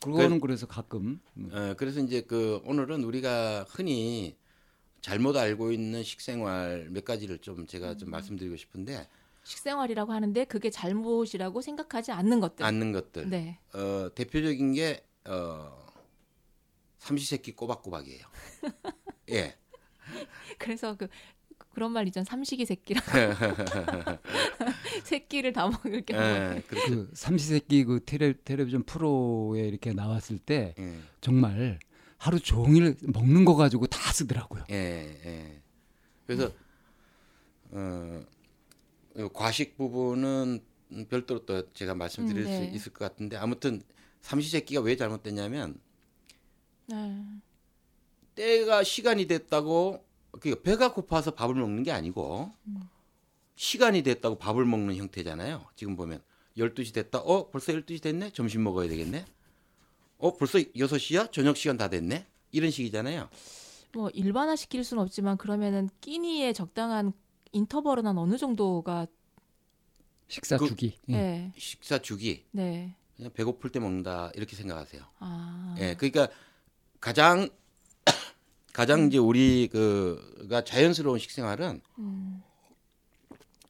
그거는 0.01 0.41
그 0.41 0.47
래서 0.47 0.67
가끔 0.67 1.21
음, 1.37 1.51
어, 1.53 1.75
그래서 1.77 2.01
이제 2.01 2.21
그 2.23 2.61
오늘은 2.65 3.05
우리가 3.05 3.65
흔히 3.69 4.37
잘못 5.01 5.37
알고 5.37 5.73
있는 5.73 6.03
식생활 6.03 6.89
몇 6.91 7.05
가지를 7.05 7.39
좀 7.39 7.67
제가 7.67 7.93
음. 7.93 7.99
좀 7.99 8.11
말씀드리고 8.11 8.57
싶은데 8.57 9.09
식생활이라고 9.45 10.13
하는데 10.13 10.45
그게 10.47 10.71
잘못이라고 10.71 11.61
생각하지 11.61 12.11
않는 12.13 12.41
것들. 12.41 12.65
않는 12.65 12.93
것들. 12.93 13.31
네. 13.31 13.59
어, 13.75 14.13
대표적인 14.15 14.73
게 14.73 15.05
어, 15.25 15.87
삼시세끼 16.99 17.53
꼬박꼬박이에요. 17.55 18.25
예. 19.31 19.57
그래서 20.59 20.97
그 20.97 21.09
그런 21.77 21.93
말 21.93 22.07
있잖아. 22.07 22.25
삼식이 22.25 22.65
새끼라. 22.65 23.03
새끼를 25.05 25.53
다 25.53 25.69
먹을 25.69 26.01
경우. 26.07 26.23
예. 26.23 26.63
그렇죠. 26.67 26.89
그 26.89 27.11
삼시세끼 27.13 27.85
그 27.85 28.03
텔레, 28.03 28.33
텔레비전 28.47 28.83
프로에 28.85 29.69
이렇게 29.69 29.93
나왔을 29.93 30.39
때 30.39 30.75
예. 30.79 30.99
정말 31.21 31.79
하루 32.17 32.41
종일 32.41 32.97
먹는 33.03 33.45
거 33.45 33.57
가지고 33.57 33.87
다 33.89 34.11
쓰더라고요. 34.11 34.65
예, 34.71 35.21
예. 35.27 35.63
그래서 36.27 36.51
어, 37.73 38.25
요 39.19 39.29
과식 39.29 39.77
부분은 39.77 40.65
별도로 41.11 41.45
또 41.45 41.71
제가 41.75 41.95
말씀드릴 41.95 42.41
음, 42.41 42.45
네. 42.47 42.57
수 42.57 42.75
있을 42.75 42.95
것 42.95 43.05
같은데 43.05 43.37
아무튼 43.37 43.83
삼시세끼가 44.23 44.81
왜 44.81 44.97
잘못됐냐면 44.97 45.79
네. 46.87 47.23
때가 48.35 48.83
시간이 48.83 49.27
됐다고 49.27 50.06
그러니까 50.41 50.63
배가 50.63 50.93
고파서 50.93 51.33
밥을 51.33 51.55
먹는 51.55 51.83
게 51.83 51.93
아니고 51.93 52.53
시간이 53.57 54.03
됐다고 54.03 54.37
밥을 54.39 54.65
먹는 54.65 54.97
형태잖아요. 54.97 55.65
지금 55.77 55.97
보면 55.97 56.23
12시 56.57 56.95
됐다. 56.95 57.19
어, 57.21 57.51
벌써 57.51 57.73
12시 57.73 58.03
됐네. 58.03 58.31
점심 58.31 58.63
먹어야 58.65 58.89
되겠네. 58.89 59.25
어, 60.19 60.37
벌써 60.37 60.59
6시야? 60.59 61.31
저녁 61.33 61.57
시간 61.57 61.77
다 61.77 61.89
됐네. 61.89 62.27
이런 62.53 62.71
식이잖아요. 62.71 63.29
뭐 63.93 64.11
일반화 64.11 64.57
시킬 64.57 64.85
수는 64.85 65.03
없지만 65.03 65.37
그러면은 65.37 65.89
끼니에 66.01 66.53
적당한 66.53 67.13
인터벌은 67.53 68.07
한 68.07 68.19
어느 68.19 68.37
정도가 68.37 69.07
식사 70.29 70.57
그- 70.59 70.67
주기. 70.69 70.99
예. 71.09 71.13
네. 71.13 71.53
식사 71.57 71.99
주기 71.99 72.45
네. 72.51 72.95
그냥 73.17 73.33
배고플 73.33 73.71
때 73.71 73.79
먹는다 73.81 74.31
이렇게 74.35 74.57
생각하세요. 74.57 75.03
아. 75.21 75.75
예, 75.79 75.95
그러니까 75.95 76.29
가장 77.01 77.49
가장 78.77 79.07
이제 79.07 79.17
우리 79.17 79.69
그가 79.73 80.63
자연스러운 80.63 81.19
식생활은 81.19 81.81
음. 81.99 82.43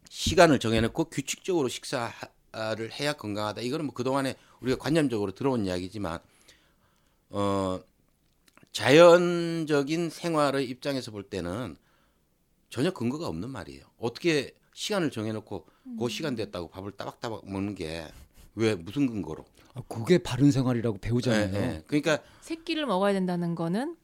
시간을 0.08 0.58
정해놓고 0.58 1.04
규칙적으로 1.04 1.68
식사를 1.68 2.18
해야 2.98 3.12
건강하다. 3.12 3.60
이거는 3.60 3.84
뭐 3.86 3.94
그동안에 3.94 4.34
우리가 4.60 4.78
관념적으로 4.78 5.30
들어온 5.30 5.64
이야기지만 5.64 6.18
어 7.30 7.78
자연적인 8.72 10.10
생활의 10.10 10.68
입장에서 10.68 11.12
볼 11.12 11.22
때는 11.22 11.76
전혀 12.68 12.90
근거가 12.90 13.28
없는 13.28 13.48
말이에요. 13.48 13.84
어떻게 13.98 14.56
시간을 14.74 15.12
정해놓고 15.12 15.68
그 16.00 16.08
시간 16.08 16.34
됐다고 16.34 16.66
밥을 16.68 16.90
따박따박 16.90 17.48
먹는 17.48 17.76
게 17.76 18.10
왜 18.56 18.74
무슨 18.74 19.06
근거로? 19.06 19.44
아, 19.74 19.82
그게 19.86 20.18
바른 20.18 20.50
생활이라고 20.50 20.96
예, 20.96 21.00
배우잖아요. 21.00 21.54
예. 21.54 21.82
그러니까 21.86 22.18
새끼를 22.40 22.86
먹어야 22.86 23.12
된다는 23.12 23.54
거는 23.54 23.96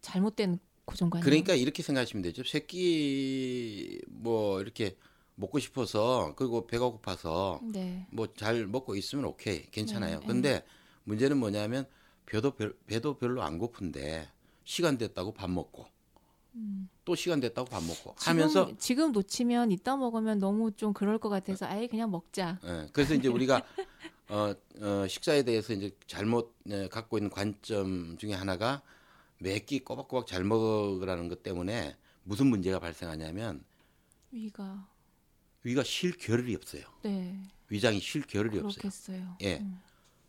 잘못된 0.00 0.58
고정관념. 0.84 1.24
그러니까 1.24 1.54
이렇게 1.54 1.82
생각하시면 1.82 2.22
되죠. 2.22 2.42
새끼 2.44 4.00
뭐 4.08 4.60
이렇게 4.60 4.96
먹고 5.34 5.58
싶어서 5.58 6.34
그리고 6.36 6.66
배가 6.66 6.86
고파서 6.88 7.60
네. 7.62 8.06
뭐잘 8.10 8.66
먹고 8.66 8.96
있으면 8.96 9.26
오케이 9.26 9.70
괜찮아요. 9.70 10.20
네, 10.20 10.26
근데 10.26 10.64
문제는 11.04 11.36
뭐냐면 11.36 11.86
배도 12.26 12.52
별, 12.52 12.76
배도 12.86 13.18
별로 13.18 13.42
안 13.42 13.58
고픈데 13.58 14.28
시간 14.64 14.98
됐다고 14.98 15.32
밥 15.32 15.50
먹고 15.50 15.86
또 17.04 17.14
시간 17.14 17.40
됐다고 17.40 17.68
밥 17.68 17.82
먹고 17.84 18.14
하면서 18.18 18.66
지금, 18.66 18.78
지금 18.78 19.12
놓치면 19.12 19.70
이따 19.70 19.96
먹으면 19.96 20.38
너무 20.38 20.72
좀 20.72 20.92
그럴 20.92 21.18
것 21.18 21.28
같아서 21.28 21.66
아예 21.66 21.86
그냥 21.86 22.10
먹자. 22.10 22.58
예, 22.64 22.88
그래서 22.92 23.14
이제 23.14 23.28
우리가 23.28 23.62
어, 24.28 24.54
어, 24.80 25.06
식사에 25.08 25.42
대해서 25.44 25.72
이제 25.72 25.90
잘못 26.06 26.54
예, 26.68 26.88
갖고 26.88 27.16
있는 27.16 27.30
관점 27.30 28.18
중에 28.18 28.34
하나가 28.34 28.82
매끼 29.38 29.80
꼬박꼬박 29.80 30.26
잘 30.26 30.44
먹으라는 30.44 31.28
것 31.28 31.42
때문에 31.42 31.96
무슨 32.24 32.46
문제가 32.48 32.78
발생하냐면 32.78 33.64
위가 34.30 34.88
위가 35.62 35.82
쉴 35.84 36.16
겨를이 36.16 36.54
없어요. 36.54 36.82
네 37.02 37.40
위장이 37.68 38.00
쉴 38.00 38.22
겨를이 38.22 38.58
없어요. 38.58 38.74
그렇겠어요. 38.78 39.36
예. 39.42 39.58
음. 39.58 39.80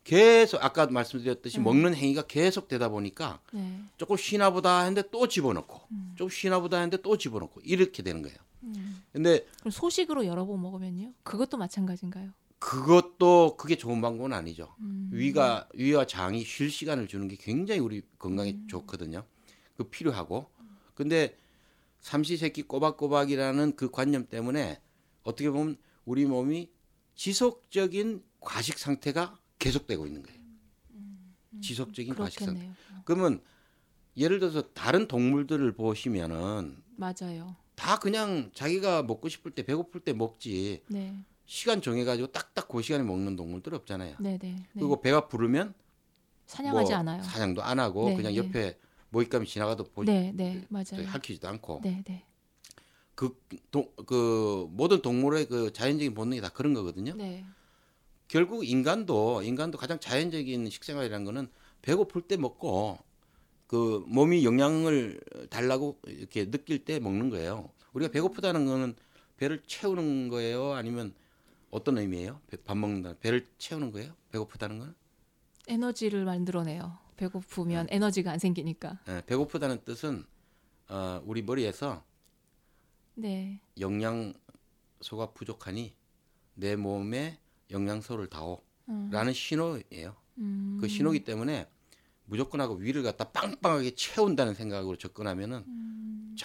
계속 0.04 0.64
아까 0.64 0.86
말씀드렸듯이 0.86 1.58
음. 1.58 1.64
먹는 1.64 1.94
행위가 1.94 2.22
계속 2.22 2.68
되다 2.68 2.88
보니까 2.88 3.40
네. 3.52 3.82
조금 3.96 4.16
쉬나 4.16 4.50
보다 4.50 4.80
했는데 4.80 5.08
또 5.10 5.28
집어넣고 5.28 5.80
음. 5.92 6.14
좀 6.16 6.28
쉬나 6.28 6.60
보다 6.60 6.78
했는데 6.78 7.02
또 7.02 7.16
집어넣고 7.18 7.60
이렇게 7.62 8.02
되는 8.02 8.22
거예요. 8.22 8.36
음. 8.62 9.02
근데 9.12 9.46
소식으로 9.70 10.26
여러 10.26 10.46
번 10.46 10.60
먹으면요? 10.62 11.12
그것도 11.22 11.58
마찬가지인가요? 11.58 12.30
그것도 12.60 13.56
그게 13.56 13.76
좋은 13.76 14.00
방법은 14.00 14.32
아니죠. 14.32 14.74
음. 14.80 15.08
위가 15.12 15.68
위와 15.74 16.06
장이 16.06 16.44
쉴 16.44 16.70
시간을 16.70 17.08
주는 17.08 17.26
게 17.26 17.36
굉장히 17.36 17.80
우리 17.80 18.02
건강에 18.18 18.52
음. 18.52 18.68
좋거든요. 18.68 19.24
그 19.76 19.84
필요하고. 19.84 20.46
근데 20.94 21.36
삼시세끼 22.00 22.62
꼬박꼬박이라는 22.62 23.76
그 23.76 23.90
관념 23.90 24.26
때문에 24.26 24.80
어떻게 25.22 25.50
보면 25.50 25.78
우리 26.04 26.26
몸이 26.26 26.70
지속적인 27.14 28.22
과식 28.40 28.78
상태가 28.78 29.38
계속되고 29.58 30.06
있는 30.06 30.22
거예요. 30.22 30.38
지속적인 31.62 32.14
과식 32.14 32.40
상태. 32.40 32.60
음. 32.62 32.76
어, 32.92 33.02
그러면 33.04 33.42
예를 34.16 34.38
들어서 34.38 34.62
다른 34.72 35.08
동물들을 35.08 35.72
보시면은 35.72 36.82
맞아요. 36.96 37.56
다 37.74 37.98
그냥 37.98 38.50
자기가 38.54 39.02
먹고 39.04 39.30
싶을 39.30 39.50
때 39.52 39.62
배고플 39.62 40.00
때 40.00 40.12
먹지 40.12 40.82
네, 40.88 41.16
시간 41.50 41.82
정해가지고 41.82 42.28
딱딱 42.28 42.68
그 42.68 42.80
시간에 42.80 43.02
먹는 43.02 43.34
동물들 43.34 43.74
없잖아요. 43.74 44.14
네, 44.20 44.38
네. 44.38 44.54
네. 44.54 44.66
그리고 44.72 45.00
배가 45.00 45.26
부르면 45.26 45.74
사냥하지 46.46 46.92
뭐 46.92 46.98
않아요. 47.00 47.22
사냥도 47.24 47.60
안 47.60 47.80
하고 47.80 48.08
네, 48.08 48.14
그냥 48.14 48.32
네. 48.32 48.38
옆에 48.38 48.78
모잇감이 49.08 49.48
지나가도 49.48 49.82
보지 49.82 50.12
네, 50.12 50.30
네, 50.32 50.64
맞아요. 50.68 51.04
할퀴지도 51.06 51.48
않고 51.48 51.80
네, 51.82 52.04
네, 52.06 52.24
그, 53.16 53.36
동, 53.72 53.90
그 54.06 54.68
모든 54.70 55.02
동물의 55.02 55.46
그 55.46 55.72
자연적인 55.72 56.14
본능이 56.14 56.40
다 56.40 56.50
그런 56.50 56.72
거거든요. 56.72 57.14
네. 57.16 57.44
결국 58.28 58.64
인간도 58.64 59.42
인간도 59.42 59.76
가장 59.76 59.98
자연적인 59.98 60.70
식생활이라는 60.70 61.24
거는 61.24 61.48
배고플 61.82 62.22
때 62.22 62.36
먹고 62.36 62.96
그 63.66 64.04
몸이 64.06 64.44
영양을 64.44 65.20
달라고 65.50 65.98
이렇게 66.06 66.48
느낄 66.48 66.84
때 66.84 67.00
먹는 67.00 67.28
거예요. 67.28 67.70
우리가 67.92 68.12
배고프다는 68.12 68.66
거는 68.66 68.94
배를 69.36 69.64
채우는 69.66 70.28
거예요, 70.28 70.74
아니면 70.74 71.12
어떤 71.70 71.98
의미예요? 71.98 72.40
배- 72.48 72.56
밥 72.56 72.76
먹는다. 72.76 73.14
배를 73.20 73.46
채우는 73.58 73.92
거예요? 73.92 74.14
배고프다는 74.30 74.78
거는? 74.78 74.94
에너지를 75.68 76.24
만들어내요. 76.24 76.98
배고프면 77.16 77.86
에너지가 77.90 78.32
안 78.32 78.38
생기니까. 78.38 78.98
예, 79.08 79.22
배고프다는 79.26 79.84
뜻은 79.84 80.24
어, 80.88 81.22
우리 81.24 81.42
머리에서 81.42 82.02
네, 83.14 83.60
영양소가 83.78 85.32
부족하니 85.34 85.94
내 86.54 86.74
몸에 86.76 87.38
영양소를 87.70 88.28
다오라는 88.28 88.62
음, 89.28 89.32
신호예요. 89.32 90.16
음, 90.38 90.78
그 90.80 90.88
신호기 90.88 91.22
때문에 91.24 91.68
무조건 92.24 92.60
하고 92.60 92.74
위를 92.74 93.02
갖다 93.02 93.30
빵빵하게 93.30 93.94
채운다는 93.94 94.54
생각으로 94.54 94.96
접근하면은 94.96 95.64
음. 95.66 95.99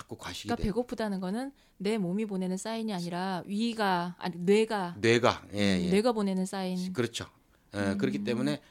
자꾸 0.06 0.16
과식이 0.18 0.48
그러니까 0.48 0.64
돼요. 0.64 0.74
배고프다는 0.74 1.20
거는 1.20 1.52
내 1.78 1.98
몸이 1.98 2.26
보내는 2.26 2.58
사인이 2.58 2.94
아니라 2.94 3.44
위가 3.46 4.16
아니 4.20 4.38
뇌가 4.38 4.96
뇌가 5.00 5.48
예, 5.54 5.78
음, 5.78 5.86
예. 5.86 5.90
뇌가 5.90 6.12
보내는 6.12 6.46
사인. 6.46 6.94
그렇죠. 6.94 7.26
예, 7.74 7.96
그렇기 7.98 8.24
때문에 8.24 8.62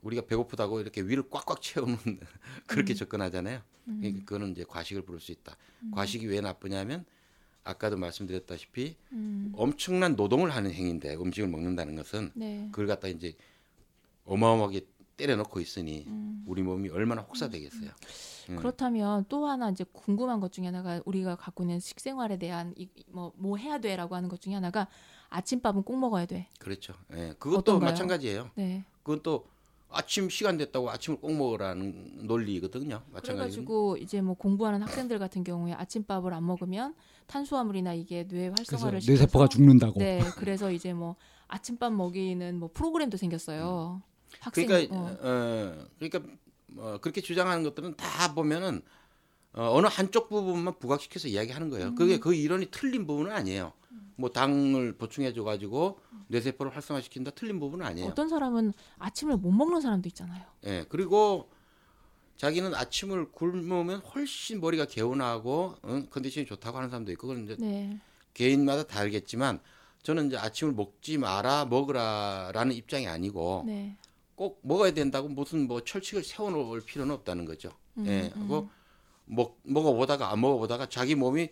우리가 0.00 0.22
배고프다고 0.22 0.80
이렇게 0.80 1.02
위를 1.02 1.24
꽉꽉 1.30 1.60
채우는 1.62 1.96
그렇게 2.66 2.94
접근하잖아요. 2.94 3.60
그러니까 3.84 4.24
그거는 4.24 4.52
이제 4.52 4.64
과식을 4.66 5.02
부를 5.02 5.20
수 5.20 5.30
있다. 5.30 5.56
과식이 5.92 6.26
왜 6.26 6.40
나쁘냐면 6.40 7.04
아까도 7.64 7.96
말씀드렸다시피 7.96 8.96
음, 9.12 9.52
엄청난 9.54 10.16
노동을 10.16 10.50
하는 10.50 10.72
행위인데 10.72 11.14
음식을 11.14 11.48
먹는다는 11.48 11.94
것은 11.96 12.32
네. 12.34 12.68
그걸 12.72 12.86
갖다 12.86 13.08
이제 13.08 13.34
어마어마하게 14.24 14.86
때려놓고 15.16 15.60
있으니 15.60 16.04
음. 16.06 16.44
우리 16.46 16.62
몸이 16.62 16.88
얼마나 16.90 17.22
혹사되겠어요. 17.22 17.90
음. 18.50 18.56
그렇다면 18.56 19.24
또 19.28 19.46
하나 19.46 19.70
이제 19.70 19.84
궁금한 19.92 20.40
것 20.40 20.52
중에 20.52 20.66
하나가 20.66 21.00
우리가 21.04 21.36
갖고 21.36 21.62
있는 21.62 21.80
식생활에 21.80 22.38
대한 22.38 22.74
뭐뭐 23.08 23.32
뭐 23.36 23.56
해야 23.56 23.78
돼라고 23.78 24.14
하는 24.14 24.28
것 24.28 24.40
중에 24.40 24.54
하나가 24.54 24.88
아침밥은 25.30 25.82
꼭 25.82 25.98
먹어야 25.98 26.26
돼. 26.26 26.48
그렇죠. 26.58 26.94
예, 27.12 27.34
그것도 27.38 27.58
어떤가요? 27.58 27.90
마찬가지예요. 27.90 28.50
네. 28.54 28.84
그건 29.02 29.20
또 29.22 29.46
아침 29.92 30.30
시간 30.30 30.56
됐다고 30.56 30.90
아침을 30.90 31.20
꼭 31.20 31.34
먹으라는 31.34 32.26
논리거든요. 32.26 33.02
마찬가지로. 33.12 33.22
그래가지고 33.36 33.96
이제 33.98 34.20
뭐 34.22 34.34
공부하는 34.34 34.82
학생들 34.82 35.18
같은 35.18 35.44
경우에 35.44 35.74
아침밥을 35.74 36.32
안 36.32 36.46
먹으면 36.46 36.94
탄수화물이나 37.26 37.94
이게 37.94 38.26
뇌 38.26 38.48
활성화를 38.48 39.00
뇌세포가 39.06 39.46
시켜서 39.46 39.48
죽는다고. 39.48 39.98
네, 39.98 40.20
그래서 40.36 40.72
이제 40.72 40.92
뭐 40.94 41.16
아침밥 41.48 41.92
먹이는 41.92 42.58
뭐 42.58 42.70
프로그램도 42.72 43.18
생겼어요. 43.18 44.02
학생 44.40 44.66
그러니까 44.66 44.94
어. 44.94 45.16
어, 45.20 45.86
그러니까 45.98 46.20
뭐 46.66 46.98
그렇게 46.98 47.20
주장하는 47.20 47.62
것들은 47.64 47.96
다 47.96 48.34
보면은 48.34 48.82
어, 49.54 49.70
어느 49.74 49.86
한쪽 49.86 50.28
부분만 50.28 50.78
부각시켜서 50.78 51.28
이야기하는 51.28 51.68
거예요. 51.70 51.88
음. 51.88 51.94
그게 51.94 52.18
그 52.18 52.34
이론이 52.34 52.68
틀린 52.70 53.06
부분은 53.06 53.30
아니에요. 53.32 53.72
뭐 54.16 54.30
당을 54.30 54.96
보충해 54.96 55.32
줘 55.32 55.42
가지고 55.42 55.98
뇌세포를 56.28 56.74
활성화시킨다 56.74 57.32
틀린 57.32 57.58
부분은 57.60 57.84
아니에요. 57.84 58.08
어떤 58.08 58.28
사람은 58.28 58.72
아침을 58.98 59.36
못 59.36 59.50
먹는 59.50 59.80
사람도 59.80 60.08
있잖아요. 60.10 60.44
예. 60.64 60.84
그리고 60.88 61.50
자기는 62.36 62.74
아침을 62.74 63.32
굶으면 63.32 64.00
훨씬 64.00 64.60
머리가 64.60 64.86
개운하고 64.86 65.76
응, 65.84 66.06
컨디션이 66.10 66.46
좋다고 66.46 66.76
하는 66.78 66.88
사람도 66.88 67.12
있고 67.12 67.34
이제 67.34 67.56
네. 67.58 68.00
개인마다 68.34 68.84
다르겠지만 68.84 69.60
저는 70.02 70.28
이제 70.28 70.36
아침을 70.36 70.72
먹지 70.72 71.18
마라 71.18 71.66
먹으라라는 71.66 72.74
입장이 72.74 73.06
아니고 73.06 73.64
네. 73.66 73.96
꼭 74.34 74.60
먹어야 74.62 74.92
된다고 74.92 75.28
무슨 75.28 75.66
뭐 75.66 75.82
철칙을 75.82 76.24
세워놓을 76.24 76.80
필요는 76.82 77.14
없다는 77.14 77.44
거죠. 77.44 77.70
음, 77.98 78.06
예, 78.06 78.32
음. 78.36 78.42
그거 78.42 78.70
먹 79.24 79.58
먹어보다가 79.62 80.32
안 80.32 80.40
먹어보다가 80.40 80.88
자기 80.88 81.14
몸이 81.14 81.48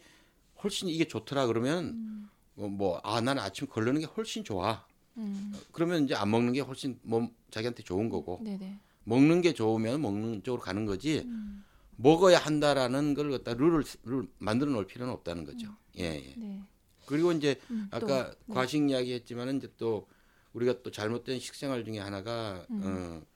훨씬 0.63 0.89
이게 0.89 1.07
좋더라 1.07 1.47
그러면 1.47 2.29
음. 2.57 2.77
뭐아 2.79 3.21
나는 3.21 3.43
아침 3.43 3.67
걸르는 3.67 4.01
게 4.01 4.07
훨씬 4.07 4.45
좋아. 4.45 4.85
음. 5.17 5.55
그러면 5.73 6.05
이제 6.05 6.15
안 6.15 6.31
먹는 6.31 6.53
게 6.53 6.61
훨씬 6.61 6.99
몸 7.03 7.35
자기한테 7.51 7.83
좋은 7.83 8.09
거고 8.09 8.41
네, 8.43 8.57
네. 8.59 8.79
먹는 9.05 9.43
게 9.43 9.53
좋으면 9.55 10.01
먹는 10.01 10.43
쪽으로 10.43 10.63
가는 10.63 10.87
거지 10.87 11.21
음. 11.27 11.65
먹어야 11.97 12.39
한다라는 12.39 13.15
걸 13.15 13.31
갖다 13.31 13.55
룰을 13.55 13.85
룰 14.05 14.29
만들어 14.39 14.71
놓을 14.71 14.87
필요는 14.87 15.13
없다는 15.13 15.45
거죠. 15.45 15.69
예, 15.99 16.05
예. 16.05 16.35
네. 16.37 16.63
그리고 17.07 17.33
이제 17.33 17.61
음, 17.71 17.89
또, 17.91 17.97
아까 17.97 18.31
네. 18.47 18.55
과식 18.55 18.89
이야기했지만은 18.89 19.59
이제 19.59 19.69
또 19.77 20.07
우리가 20.53 20.83
또 20.83 20.91
잘못된 20.91 21.39
식생활 21.39 21.85
중에 21.85 21.99
하나가 21.99 22.67
음. 22.71 22.83
어, 22.85 23.27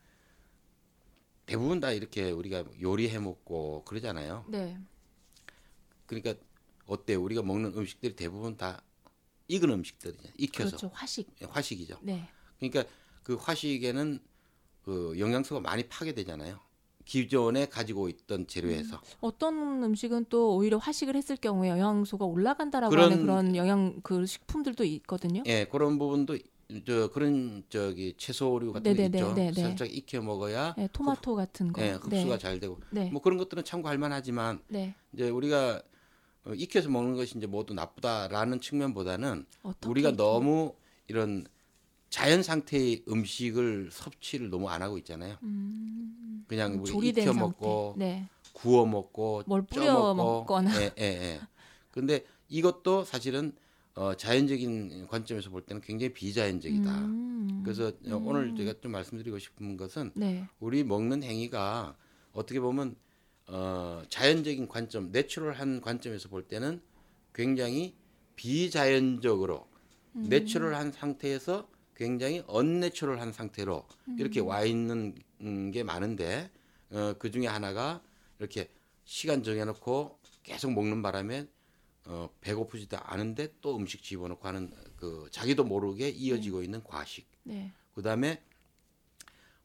대부분 1.47 1.81
다 1.81 1.93
이렇게 1.93 2.31
우리가 2.31 2.65
요리해 2.81 3.19
먹고 3.19 3.83
그러잖아요. 3.85 4.45
네. 4.49 4.79
그러니까 6.07 6.35
어때요? 6.87 7.23
우리가 7.23 7.43
먹는 7.43 7.75
음식들이 7.77 8.17
대부분 8.17 8.57
다 8.57 8.83
익은 9.49 9.71
음식들이죠. 9.71 10.29
익혀서 10.39 10.69
그렇죠. 10.71 10.91
화식. 10.95 11.29
예, 11.43 11.47
화식이죠. 11.47 11.99
네. 12.03 12.29
그러니까 12.59 12.85
그 13.23 13.35
화식에는 13.35 14.19
그 14.85 15.15
영양소가 15.19 15.61
많이 15.61 15.87
파괴되잖아요. 15.89 16.59
기존에 17.05 17.67
가지고 17.67 18.09
있던 18.09 18.47
재료에서 18.47 19.01
어떤 19.21 19.83
음식은 19.85 20.27
또 20.31 20.57
오히려 20.57 20.79
화식을 20.79 21.15
했을 21.17 21.37
경우에 21.37 21.69
영양소가 21.69 22.25
올라간다라고 22.25 22.91
그런- 22.91 23.13
하는 23.13 23.23
그런 23.23 23.57
영양 23.57 24.01
그 24.03 24.25
식품들도 24.25 24.85
있거든요. 24.85 25.43
예 25.45 25.67
그런 25.71 25.99
부분도 25.99 26.39
저 26.87 27.09
그런 27.11 27.63
저기 27.69 28.15
채소류 28.17 28.73
같은 28.73 28.95
게 28.95 29.03
네네네, 29.09 29.19
있죠. 29.19 29.35
네네. 29.35 29.53
살짝 29.53 29.95
익혀 29.95 30.23
먹어야 30.23 30.75
네, 30.77 30.89
토마토 30.93 31.35
같은 31.35 31.73
거. 31.73 31.83
예, 31.83 31.91
흡수가 31.93 32.11
네. 32.37 32.39
잘 32.39 32.59
되고 32.61 32.79
네. 32.91 33.11
뭐 33.11 33.21
그런 33.21 33.39
것들은 33.39 33.65
참고할 33.65 33.99
만하지만 33.99 34.61
네. 34.69 34.95
이제 35.13 35.29
우리가 35.29 35.83
어, 36.47 36.53
익혀서 36.55 36.89
먹는 36.91 37.17
것이 37.17 37.37
이제 37.39 37.47
모두 37.47 37.75
나쁘다라는 37.75 38.61
측면보다는 38.61 39.47
우리가 39.87 40.09
이렇게- 40.11 40.17
너무 40.23 40.75
이런 41.07 41.47
자연 42.11 42.43
상태의 42.43 43.05
음식을 43.09 43.91
섭취를 43.91 44.49
너무 44.51 44.69
안 44.69 44.83
하고 44.83 44.99
있잖아요. 44.99 45.37
음, 45.43 46.45
그냥 46.47 46.75
우리 46.81 46.91
조리된 46.93 47.25
익혀 47.25 47.33
상태. 47.33 47.41
먹고 47.47 47.95
네. 47.99 48.29
구워 48.53 48.87
먹고 48.87 49.43
뭘쪄 49.47 49.67
뿌려 49.81 50.15
먹고, 50.15 50.15
먹거나. 50.41 50.81
예, 50.81 50.93
예, 50.99 51.05
예. 51.05 51.41
근데 51.91 52.25
이것도 52.49 53.05
사실은 53.05 53.53
어, 53.95 54.15
자연적인 54.15 55.07
관점에서 55.07 55.51
볼 55.51 55.63
때는 55.63 55.81
굉장히 55.81 56.13
비자연적이다. 56.13 57.05
음, 57.05 57.63
그래서 57.65 57.89
어, 57.89 58.17
음. 58.17 58.27
오늘 58.27 58.55
제가 58.57 58.75
좀 58.81 58.93
말씀드리고 58.93 59.39
싶은 59.39 59.77
것은 59.77 60.11
네. 60.15 60.49
우리 60.59 60.83
먹는 60.83 61.23
행위가 61.23 61.97
어떻게 62.33 62.59
보면 62.59 62.97
어, 63.47 64.03
자연적인 64.09 64.67
관점, 64.69 65.13
내추럴한 65.13 65.81
관점에서 65.81 66.29
볼 66.29 66.43
때는 66.43 66.81
굉장히 67.33 67.95
비자연적으로 68.35 69.69
음. 70.17 70.27
내추럴한 70.29 70.91
상태에서 70.91 71.69
굉장히 71.95 72.43
언내추럴한 72.49 73.33
상태로 73.33 73.87
이렇게 74.19 74.41
음. 74.41 74.49
와 74.49 74.65
있는 74.65 75.15
음, 75.41 75.71
게 75.71 75.85
많은데 75.85 76.51
어, 76.91 77.15
그 77.19 77.31
중에 77.31 77.47
하나가 77.47 78.03
이렇게 78.41 78.69
시간 79.05 79.45
정해놓고 79.45 80.19
계속 80.43 80.73
먹는 80.73 81.03
바람에 81.03 81.47
어, 82.07 82.29
배고프지도 82.41 82.99
않은데 82.99 83.55
또 83.61 83.77
음식 83.77 84.03
집어넣고 84.03 84.47
하는 84.47 84.71
그 84.97 85.29
자기도 85.31 85.65
모르게 85.65 86.09
이어지고 86.09 86.63
있는 86.63 86.83
과식. 86.85 87.27
네. 87.45 87.73
그다음에 87.95 88.43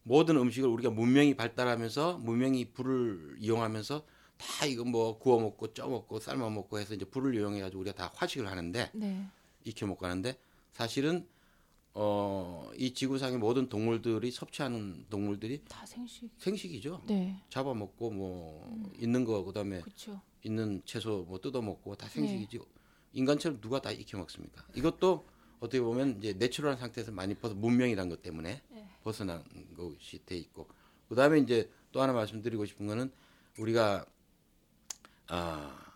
모든 0.03 0.37
음식을 0.37 0.69
우리가 0.69 0.89
문명이 0.89 1.35
발달하면서 1.35 2.19
문명이 2.19 2.71
불을 2.71 3.35
이용하면서 3.39 4.05
다 4.37 4.65
이거 4.65 4.85
뭐 4.85 5.19
구워 5.19 5.39
먹고 5.41 5.73
쪄 5.73 5.87
먹고 5.89 6.19
삶아 6.19 6.49
먹고 6.49 6.79
해서 6.79 6.93
이제 6.93 7.05
불을 7.05 7.35
이용해 7.35 7.59
가지고 7.59 7.81
우리가 7.81 7.95
다 7.95 8.11
화식을 8.15 8.47
하는데 8.47 8.89
네. 8.93 9.27
익혀 9.65 9.85
먹고 9.85 10.05
하는데 10.05 10.37
사실은 10.71 11.27
어, 11.93 12.69
이 12.77 12.93
지구상의 12.93 13.39
모든 13.39 13.67
동물들이 13.67 14.31
섭취하는 14.31 15.05
동물들이 15.09 15.63
다 15.67 15.85
생식. 15.85 16.29
생식이죠. 16.37 17.03
네. 17.07 17.41
잡아먹고 17.49 18.11
뭐 18.11 18.91
있는 18.99 19.25
거 19.25 19.43
그다음에 19.43 19.81
그렇죠. 19.81 20.21
있는 20.43 20.81
채소 20.85 21.25
뭐 21.27 21.39
뜯어 21.39 21.61
먹고 21.61 21.95
다 21.95 22.07
네. 22.07 22.13
생식이지. 22.13 22.59
인간처럼 23.13 23.59
누가 23.59 23.81
다 23.81 23.91
익혀 23.91 24.17
먹습니까? 24.17 24.63
이것도 24.75 25.25
어떻게 25.59 25.81
보면 25.81 26.17
이제 26.19 26.33
내추럴한 26.33 26.77
상태에서 26.79 27.11
많이 27.11 27.33
벗어 27.33 27.53
문명이란 27.55 28.07
것 28.07 28.21
때문에 28.21 28.61
네. 28.69 28.89
벗어난 29.03 29.43
것이 29.75 30.23
돼 30.25 30.37
있고 30.37 30.67
그다음에 31.09 31.39
이제 31.39 31.69
또 31.91 32.01
하나 32.01 32.13
말씀드리고 32.13 32.65
싶은 32.65 32.85
거는 32.87 33.11
우리가 33.57 34.05
아 35.27 35.93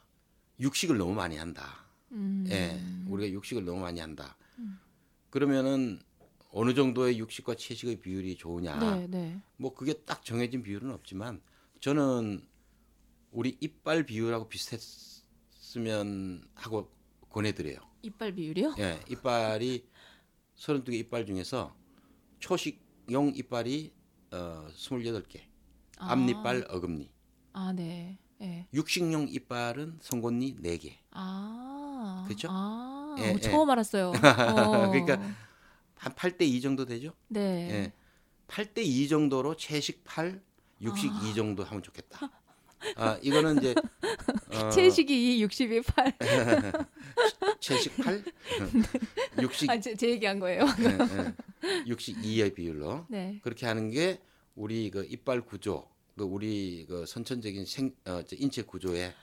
육식을 0.59 0.97
너무 0.97 1.13
많이 1.13 1.37
한다. 1.37 1.85
음. 2.11 2.45
예, 2.49 2.79
우리가 3.09 3.31
육식을 3.31 3.63
너무 3.63 3.79
많이 3.79 3.99
한다. 3.99 4.35
그러면은 5.33 5.99
어느 6.51 6.75
정도의 6.75 7.17
육식과 7.17 7.55
채식의 7.55 8.01
비율이 8.01 8.37
좋으냐? 8.37 8.77
네, 8.77 9.07
네. 9.07 9.41
뭐 9.57 9.73
그게 9.73 9.93
딱 10.05 10.23
정해진 10.23 10.61
비율은 10.61 10.91
없지만 10.91 11.41
저는 11.81 12.47
우리 13.31 13.57
이빨 13.59 14.05
비율하고 14.05 14.47
비슷했으면 14.47 16.47
하고 16.53 16.91
권해드려요. 17.31 17.77
이빨 18.03 18.35
비율이요? 18.35 18.75
예, 18.77 18.99
이빨이 19.09 19.87
32개 20.55 20.93
이빨 20.99 21.25
중에서 21.25 21.75
초식용 22.37 23.33
이빨이 23.35 23.91
어, 24.33 24.67
28개. 24.75 25.41
아. 25.97 26.11
앞니빨, 26.11 26.67
어금니. 26.69 27.09
아, 27.53 27.73
네. 27.73 28.19
네. 28.37 28.67
육식용 28.71 29.29
이빨은 29.29 29.97
송곳니 29.99 30.57
4개. 30.57 30.93
아. 31.09 32.23
그죠? 32.27 32.49
아. 32.51 33.02
예, 33.19 33.31
어, 33.31 33.33
예. 33.35 33.39
처음 33.39 33.69
알았어요. 33.69 34.09
어. 34.13 34.89
그러니까 34.91 35.19
한 35.95 36.13
8대 36.13 36.41
2 36.41 36.61
정도 36.61 36.85
되죠? 36.85 37.13
네. 37.27 37.69
예. 37.71 37.93
8대 38.47 38.79
2 38.79 39.07
정도로 39.07 39.55
채식 39.55 40.03
8, 40.03 40.41
육식 40.81 41.11
아. 41.11 41.21
2 41.23 41.33
정도 41.33 41.63
하면 41.63 41.81
좋겠다. 41.81 42.31
아, 42.97 43.17
이거는 43.21 43.57
이제 43.59 43.73
어, 44.53 44.69
채식이 44.69 45.37
2, 45.37 45.41
62, 45.41 45.81
8. 45.81 46.13
채식 47.59 47.95
8, 47.97 48.23
육식 49.41 49.69
아, 49.69 49.79
제, 49.79 49.95
제 49.95 50.09
얘기한 50.09 50.39
거예요. 50.39 50.65
예, 50.79 50.85
예. 50.85 51.83
육식 51.87 52.21
2의 52.21 52.53
비율로 52.53 53.05
네. 53.09 53.39
그렇게 53.41 53.65
하는 53.65 53.89
게 53.89 54.19
우리 54.55 54.91
그 54.91 55.05
이빨 55.09 55.41
구조, 55.41 55.87
그 56.17 56.23
우리 56.23 56.85
그 56.87 57.05
선천적인 57.05 57.65
생 57.65 57.95
어, 58.05 58.21
저 58.23 58.35
인체 58.37 58.61
구조에 58.63 59.13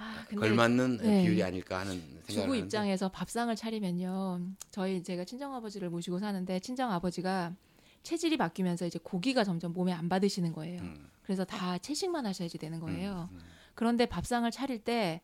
아, 0.00 0.24
근데 0.28 0.40
걸맞는 0.48 0.98
네. 0.98 1.22
비율이 1.24 1.42
아닐까 1.42 1.80
하는 1.80 1.92
생각을 2.00 2.24
주부 2.26 2.40
하는데 2.42 2.58
입장에서 2.58 3.08
밥상을 3.10 3.54
차리면요. 3.56 4.40
저희 4.70 5.02
제가 5.02 5.24
친정 5.24 5.54
아버지를 5.54 5.90
모시고 5.90 6.18
사는데 6.20 6.60
친정 6.60 6.92
아버지가 6.92 7.52
체질이 8.04 8.36
바뀌면서 8.36 8.86
이제 8.86 8.98
고기가 9.02 9.42
점점 9.44 9.72
몸에 9.72 9.92
안 9.92 10.08
받으시는 10.08 10.52
거예요. 10.52 10.80
음, 10.82 11.08
그래서 11.22 11.44
다 11.44 11.76
채식만 11.78 12.24
하셔야지 12.26 12.56
되는 12.58 12.78
거예요. 12.80 13.28
음, 13.32 13.36
음. 13.36 13.42
그런데 13.74 14.06
밥상을 14.06 14.48
차릴 14.50 14.78
때 14.84 15.20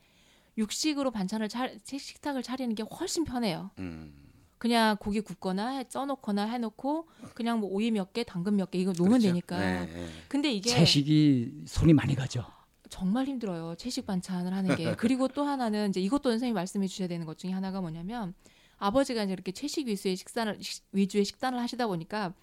육식으로 0.59 1.11
반찬을 1.13 1.49
차, 1.49 1.69
식탁을 1.85 2.43
차리는 2.43 2.75
게 2.75 2.83
훨씬 2.83 3.25
편해요. 3.25 3.71
음, 3.79 4.13
그냥 4.59 4.97
고기 4.99 5.21
굽거나 5.21 5.69
해- 5.79 5.85
써놓거나 5.89 6.45
해놓고 6.47 7.09
그냥 7.35 7.61
뭐 7.61 7.71
오이 7.71 7.91
몇 7.91 8.13
개, 8.13 8.25
당근 8.25 8.57
몇 8.57 8.71
개 8.71 8.79
이거 8.79 8.93
놓으면 8.97 9.19
그렇죠. 9.19 9.29
되니까. 9.29 9.59
네, 9.59 9.87
네. 9.87 10.09
근데 10.29 10.53
이게 10.53 10.71
채식이 10.71 11.63
손이 11.67 11.93
많이 11.93 12.15
가죠. 12.15 12.45
정말 12.91 13.27
힘들어요. 13.27 13.75
채식 13.77 14.07
반찬을 14.07 14.53
하는 14.53 14.77
게. 14.77 14.95
그리고 14.97 15.29
또 15.29 15.45
하나는 15.45 15.91
이제 15.91 16.01
이것도 16.01 16.31
선생님 16.31 16.55
말씀해 16.55 16.87
주셔야 16.87 17.09
되는 17.09 17.27
것 17.27 17.39
중에 17.39 17.51
하나가 17.51 17.81
뭐냐면 17.81 18.35
아버지가 18.79 19.23
이제 19.25 19.33
이렇게 19.33 19.53
채식 19.53 19.87
위주의 19.89 20.17
식단을 20.17 20.59
식- 20.63 20.85
위주의 20.93 21.25
식단을 21.25 21.59
하시다 21.61 21.87
보니까 21.87 22.35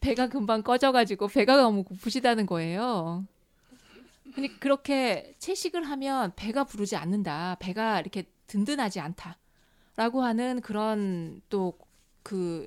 배가 0.00 0.28
금방 0.28 0.62
꺼져가지고 0.62 1.28
배가 1.28 1.56
너무 1.56 1.84
고프시다는 1.84 2.46
거예요. 2.46 3.24
근데 4.34 4.48
그렇게 4.58 5.34
채식을 5.38 5.84
하면 5.84 6.32
배가 6.34 6.64
부르지 6.64 6.96
않는다. 6.96 7.56
배가 7.60 8.00
이렇게 8.00 8.24
든든하지 8.46 9.00
않다라고 9.00 10.22
하는 10.22 10.60
그런 10.60 11.40
또 11.48 11.78
그 12.24 12.66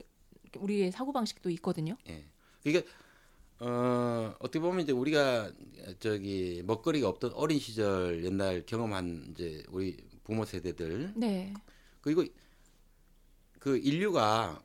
우리의 0.55 0.91
사고 0.91 1.11
방식도 1.11 1.49
있거든요. 1.49 1.97
예. 2.07 2.23
그러니까 2.61 2.87
어, 3.59 4.35
어떻게 4.39 4.59
보면 4.59 4.81
이제 4.81 4.91
우리가 4.91 5.51
저기 5.99 6.61
먹거리가 6.65 7.07
없던 7.09 7.31
어린 7.33 7.59
시절 7.59 8.23
옛날 8.23 8.65
경험한 8.65 9.29
이제 9.31 9.63
우리 9.69 9.97
부모 10.23 10.45
세대들 10.45 11.13
네, 11.15 11.53
그리고 12.01 12.23
그 13.59 13.77
인류가 13.77 14.61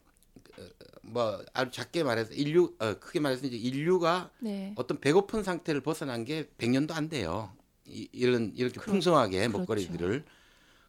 어, 0.59 0.63
뭐 1.03 1.43
아주 1.55 1.71
작게 1.71 2.03
말해서 2.05 2.33
인류 2.35 2.75
어, 2.79 2.95
크게 2.99 3.21
말해서 3.21 3.47
이제 3.47 3.57
인류가 3.57 4.31
네, 4.41 4.73
어떤 4.77 5.01
배고픈 5.01 5.43
상태를 5.43 5.81
벗어난 5.81 6.25
게 6.25 6.49
100년도 6.59 6.93
안 6.93 7.09
돼요. 7.09 7.53
이, 7.87 8.09
이런 8.13 8.53
이렇게 8.55 8.79
그렇- 8.79 8.93
풍성하게 8.93 9.39
그렇죠. 9.49 9.59
먹거리들을 9.59 10.25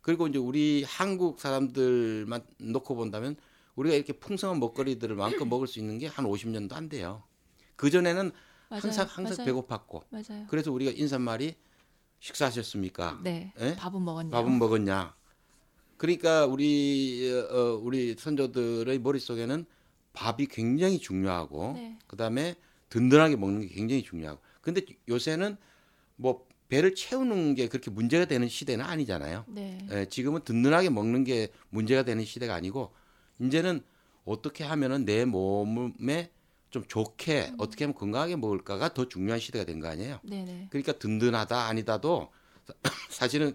그리고 0.02 0.28
이제 0.28 0.38
우리 0.38 0.84
한국 0.84 1.40
사람들만 1.40 2.46
놓고 2.60 2.96
본다면 2.96 3.38
우리가 3.76 3.96
이렇게 3.96 4.14
풍성한 4.14 4.60
먹거리들을 4.60 5.16
마음껏 5.16 5.46
먹을 5.46 5.66
수 5.68 5.80
있는 5.80 5.98
게 5.98 6.08
한 6.08 6.26
50년도 6.26 6.74
안 6.74 6.90
돼요. 6.90 7.24
그 7.76 7.90
전에는. 7.90 8.32
항상 8.82 9.06
항상 9.08 9.38
맞아요. 9.46 9.62
배고팠고 9.62 10.04
맞아요. 10.10 10.48
그래서 10.50 10.72
우리가 10.72 10.92
인사말이 10.92 11.56
식사하셨습니까? 12.20 13.20
네, 13.24 13.54
예? 13.60 13.76
밥은 13.76 14.04
먹었냐? 14.04 14.32
밥은 14.32 14.58
먹었냐? 14.58 15.16
그러니까 15.98 16.46
우리 16.46 17.32
어, 17.52 17.80
우리 17.84 18.16
선조들의 18.18 18.98
머릿속에는 19.00 19.66
밥이 20.14 20.48
굉장히 20.48 20.98
중요하고 21.00 21.74
네. 21.76 22.00
그다음에 22.08 22.56
든든하게 22.90 23.36
먹는 23.36 23.62
게 23.62 23.68
굉장히 23.68 24.04
중요하고 24.04 24.40
근데 24.62 24.82
요새는 25.08 25.58
뭐 26.16 26.48
배를 26.70 26.96
채우는 26.96 27.54
게 27.56 27.68
그렇게 27.68 27.92
문제가 27.92 28.26
되는 28.26 28.48
시대는 28.48 28.84
아니잖아요. 28.84 29.46
네. 29.50 29.88
예, 29.92 30.06
지금은 30.06 30.42
든든하게 30.44 30.90
먹는 30.90 31.26
게 31.26 31.50
문제가 31.70 32.04
되는 32.04 32.26
시대가 32.26 32.56
아니고 32.56 32.92
이제는 33.40 33.84
어떻게 34.26 34.64
하면은 34.64 35.06
내 35.06 35.26
몸에 35.26 36.32
좀 36.74 36.84
좋게 36.88 37.50
음. 37.52 37.56
어떻게 37.60 37.86
하면 37.86 37.94
건강하게 37.94 38.36
먹을까가 38.36 38.94
더 38.96 39.08
중요한 39.08 39.40
시대가 39.40 39.64
된 39.64 39.80
거 39.80 39.88
아니에요. 39.88 40.20
네네. 40.24 40.68
그러니까 40.72 40.94
든든하다 40.94 41.68
아니다도 41.68 42.32
사실은 43.12 43.54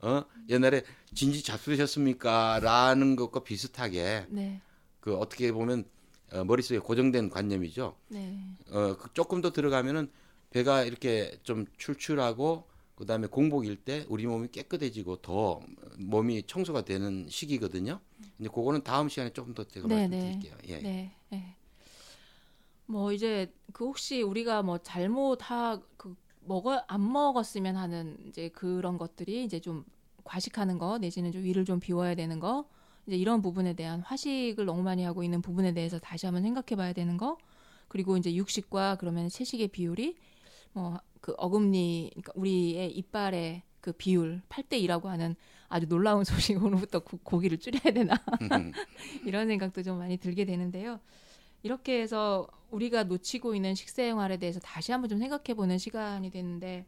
어 0.00 0.24
옛날에 0.48 0.82
진지 1.14 1.42
잡수셨습니까라는 1.44 3.14
것과 3.16 3.44
비슷하게 3.44 4.26
네. 4.30 4.60
그 5.00 5.16
어떻게 5.16 5.52
보면 5.52 5.84
어, 6.32 6.44
머릿속에 6.44 6.80
고정된 6.80 7.30
관념이죠. 7.30 7.96
네. 8.08 8.36
어그 8.70 9.10
조금 9.14 9.40
더 9.40 9.52
들어가면은 9.52 10.10
배가 10.50 10.82
이렇게 10.82 11.38
좀 11.44 11.66
출출하고 11.78 12.64
그다음에 12.96 13.28
공복일 13.28 13.76
때 13.76 14.04
우리 14.08 14.26
몸이 14.26 14.48
깨끗해지고 14.48 15.16
더 15.18 15.60
몸이 15.98 16.42
청소가 16.48 16.84
되는 16.84 17.26
시기거든요. 17.28 18.00
이제 18.40 18.48
그거는 18.48 18.82
다음 18.82 19.08
시간에 19.08 19.30
조금 19.32 19.54
더 19.54 19.62
제가 19.64 19.86
네, 19.86 20.08
말씀드릴게요. 20.08 20.56
예. 20.68 20.78
네. 20.80 21.12
네. 21.30 21.56
뭐 22.86 23.12
이제 23.12 23.52
그 23.72 23.84
혹시 23.84 24.22
우리가 24.22 24.62
뭐 24.62 24.78
잘못 24.78 25.38
하그 25.50 26.16
먹어 26.40 26.82
안 26.86 27.12
먹었으면 27.12 27.76
하는 27.76 28.16
이제 28.26 28.48
그런 28.50 28.98
것들이 28.98 29.44
이제 29.44 29.60
좀 29.60 29.84
과식하는 30.24 30.78
거 30.78 30.98
내지는 30.98 31.32
좀 31.32 31.42
위를 31.42 31.64
좀 31.64 31.80
비워야 31.80 32.14
되는 32.14 32.40
거 32.40 32.68
이제 33.06 33.16
이런 33.16 33.42
부분에 33.42 33.74
대한 33.74 34.00
화식을 34.00 34.64
너무 34.66 34.82
많이 34.82 35.04
하고 35.04 35.22
있는 35.24 35.42
부분에 35.42 35.72
대해서 35.74 35.98
다시 35.98 36.26
한번 36.26 36.42
생각해 36.42 36.76
봐야 36.76 36.92
되는 36.92 37.16
거 37.16 37.38
그리고 37.88 38.16
이제 38.16 38.34
육식과 38.34 38.96
그러면 38.96 39.28
채식의 39.28 39.68
비율이 39.68 40.16
뭐 40.72 41.00
그 41.26 41.34
어금니 41.38 42.10
그러니까 42.12 42.32
우리의 42.36 42.92
이빨의 42.96 43.62
그 43.80 43.90
비율 43.90 44.42
8대 44.48 44.80
2라고 44.82 45.06
하는 45.06 45.34
아주 45.68 45.88
놀라운 45.88 46.22
소식 46.54 46.62
오늘부터 46.62 47.00
고, 47.00 47.18
고기를 47.24 47.58
줄여야 47.58 47.92
되나 47.92 48.14
이런 49.26 49.48
생각도 49.48 49.82
좀 49.82 49.98
많이 49.98 50.18
들게 50.18 50.44
되는데요. 50.44 51.00
이렇게 51.62 52.00
해서 52.00 52.46
우리가 52.70 53.04
놓치고 53.04 53.54
있는 53.54 53.74
식생활에 53.74 54.36
대해서 54.38 54.60
다시 54.60 54.92
한번 54.92 55.08
좀 55.08 55.18
생각해 55.18 55.54
보는 55.54 55.78
시간이 55.78 56.30
됐는데 56.30 56.84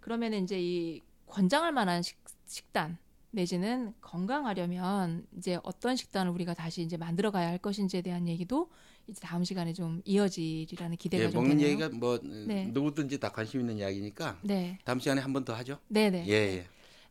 그러면은 0.00 0.44
이제 0.44 0.58
이 0.60 1.02
권장할 1.26 1.72
만한 1.72 2.02
식, 2.02 2.16
식단 2.46 2.98
내지는 3.30 3.92
건강하려면 4.00 5.26
이제 5.36 5.58
어떤 5.62 5.96
식단을 5.96 6.32
우리가 6.32 6.54
다시 6.54 6.82
이제 6.82 6.96
만들어 6.96 7.30
가야 7.30 7.48
할 7.48 7.58
것인지에 7.58 8.00
대한 8.00 8.26
얘기도 8.26 8.70
이제 9.06 9.20
다음 9.20 9.44
시간에 9.44 9.72
좀 9.74 10.00
이어지리라는 10.04 10.96
기대가 10.96 11.24
예, 11.24 11.30
좀 11.30 11.42
먹는 11.42 11.58
되네요. 11.58 11.68
얘기가 11.72 11.88
뭐 11.90 12.18
네. 12.22 12.70
누구든지 12.72 13.20
다 13.20 13.30
관심 13.30 13.60
있는 13.60 13.76
이야기니까 13.78 14.38
네, 14.42 14.78
다음 14.84 14.98
시간에 14.98 15.20
한 15.20 15.32
번 15.32 15.44
더 15.44 15.54
하죠. 15.54 15.78
네, 15.88 16.08
네. 16.10 16.24
예, 16.26 16.32
예. 16.32 16.66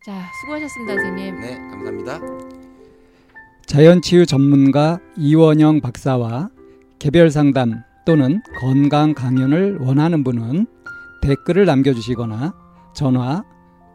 자, 0.05 0.27
수고하셨습니다, 0.41 0.93
선생님. 0.95 1.39
네, 1.41 1.55
감사합니다. 1.55 2.19
자연치유 3.67 4.25
전문가 4.25 4.99
이원영 5.17 5.81
박사와 5.81 6.49
개별 6.99 7.29
상담 7.29 7.83
또는 8.05 8.41
건강 8.59 9.13
강연을 9.13 9.77
원하는 9.79 10.23
분은 10.23 10.65
댓글을 11.21 11.65
남겨주시거나 11.65 12.53
전화 12.95 13.43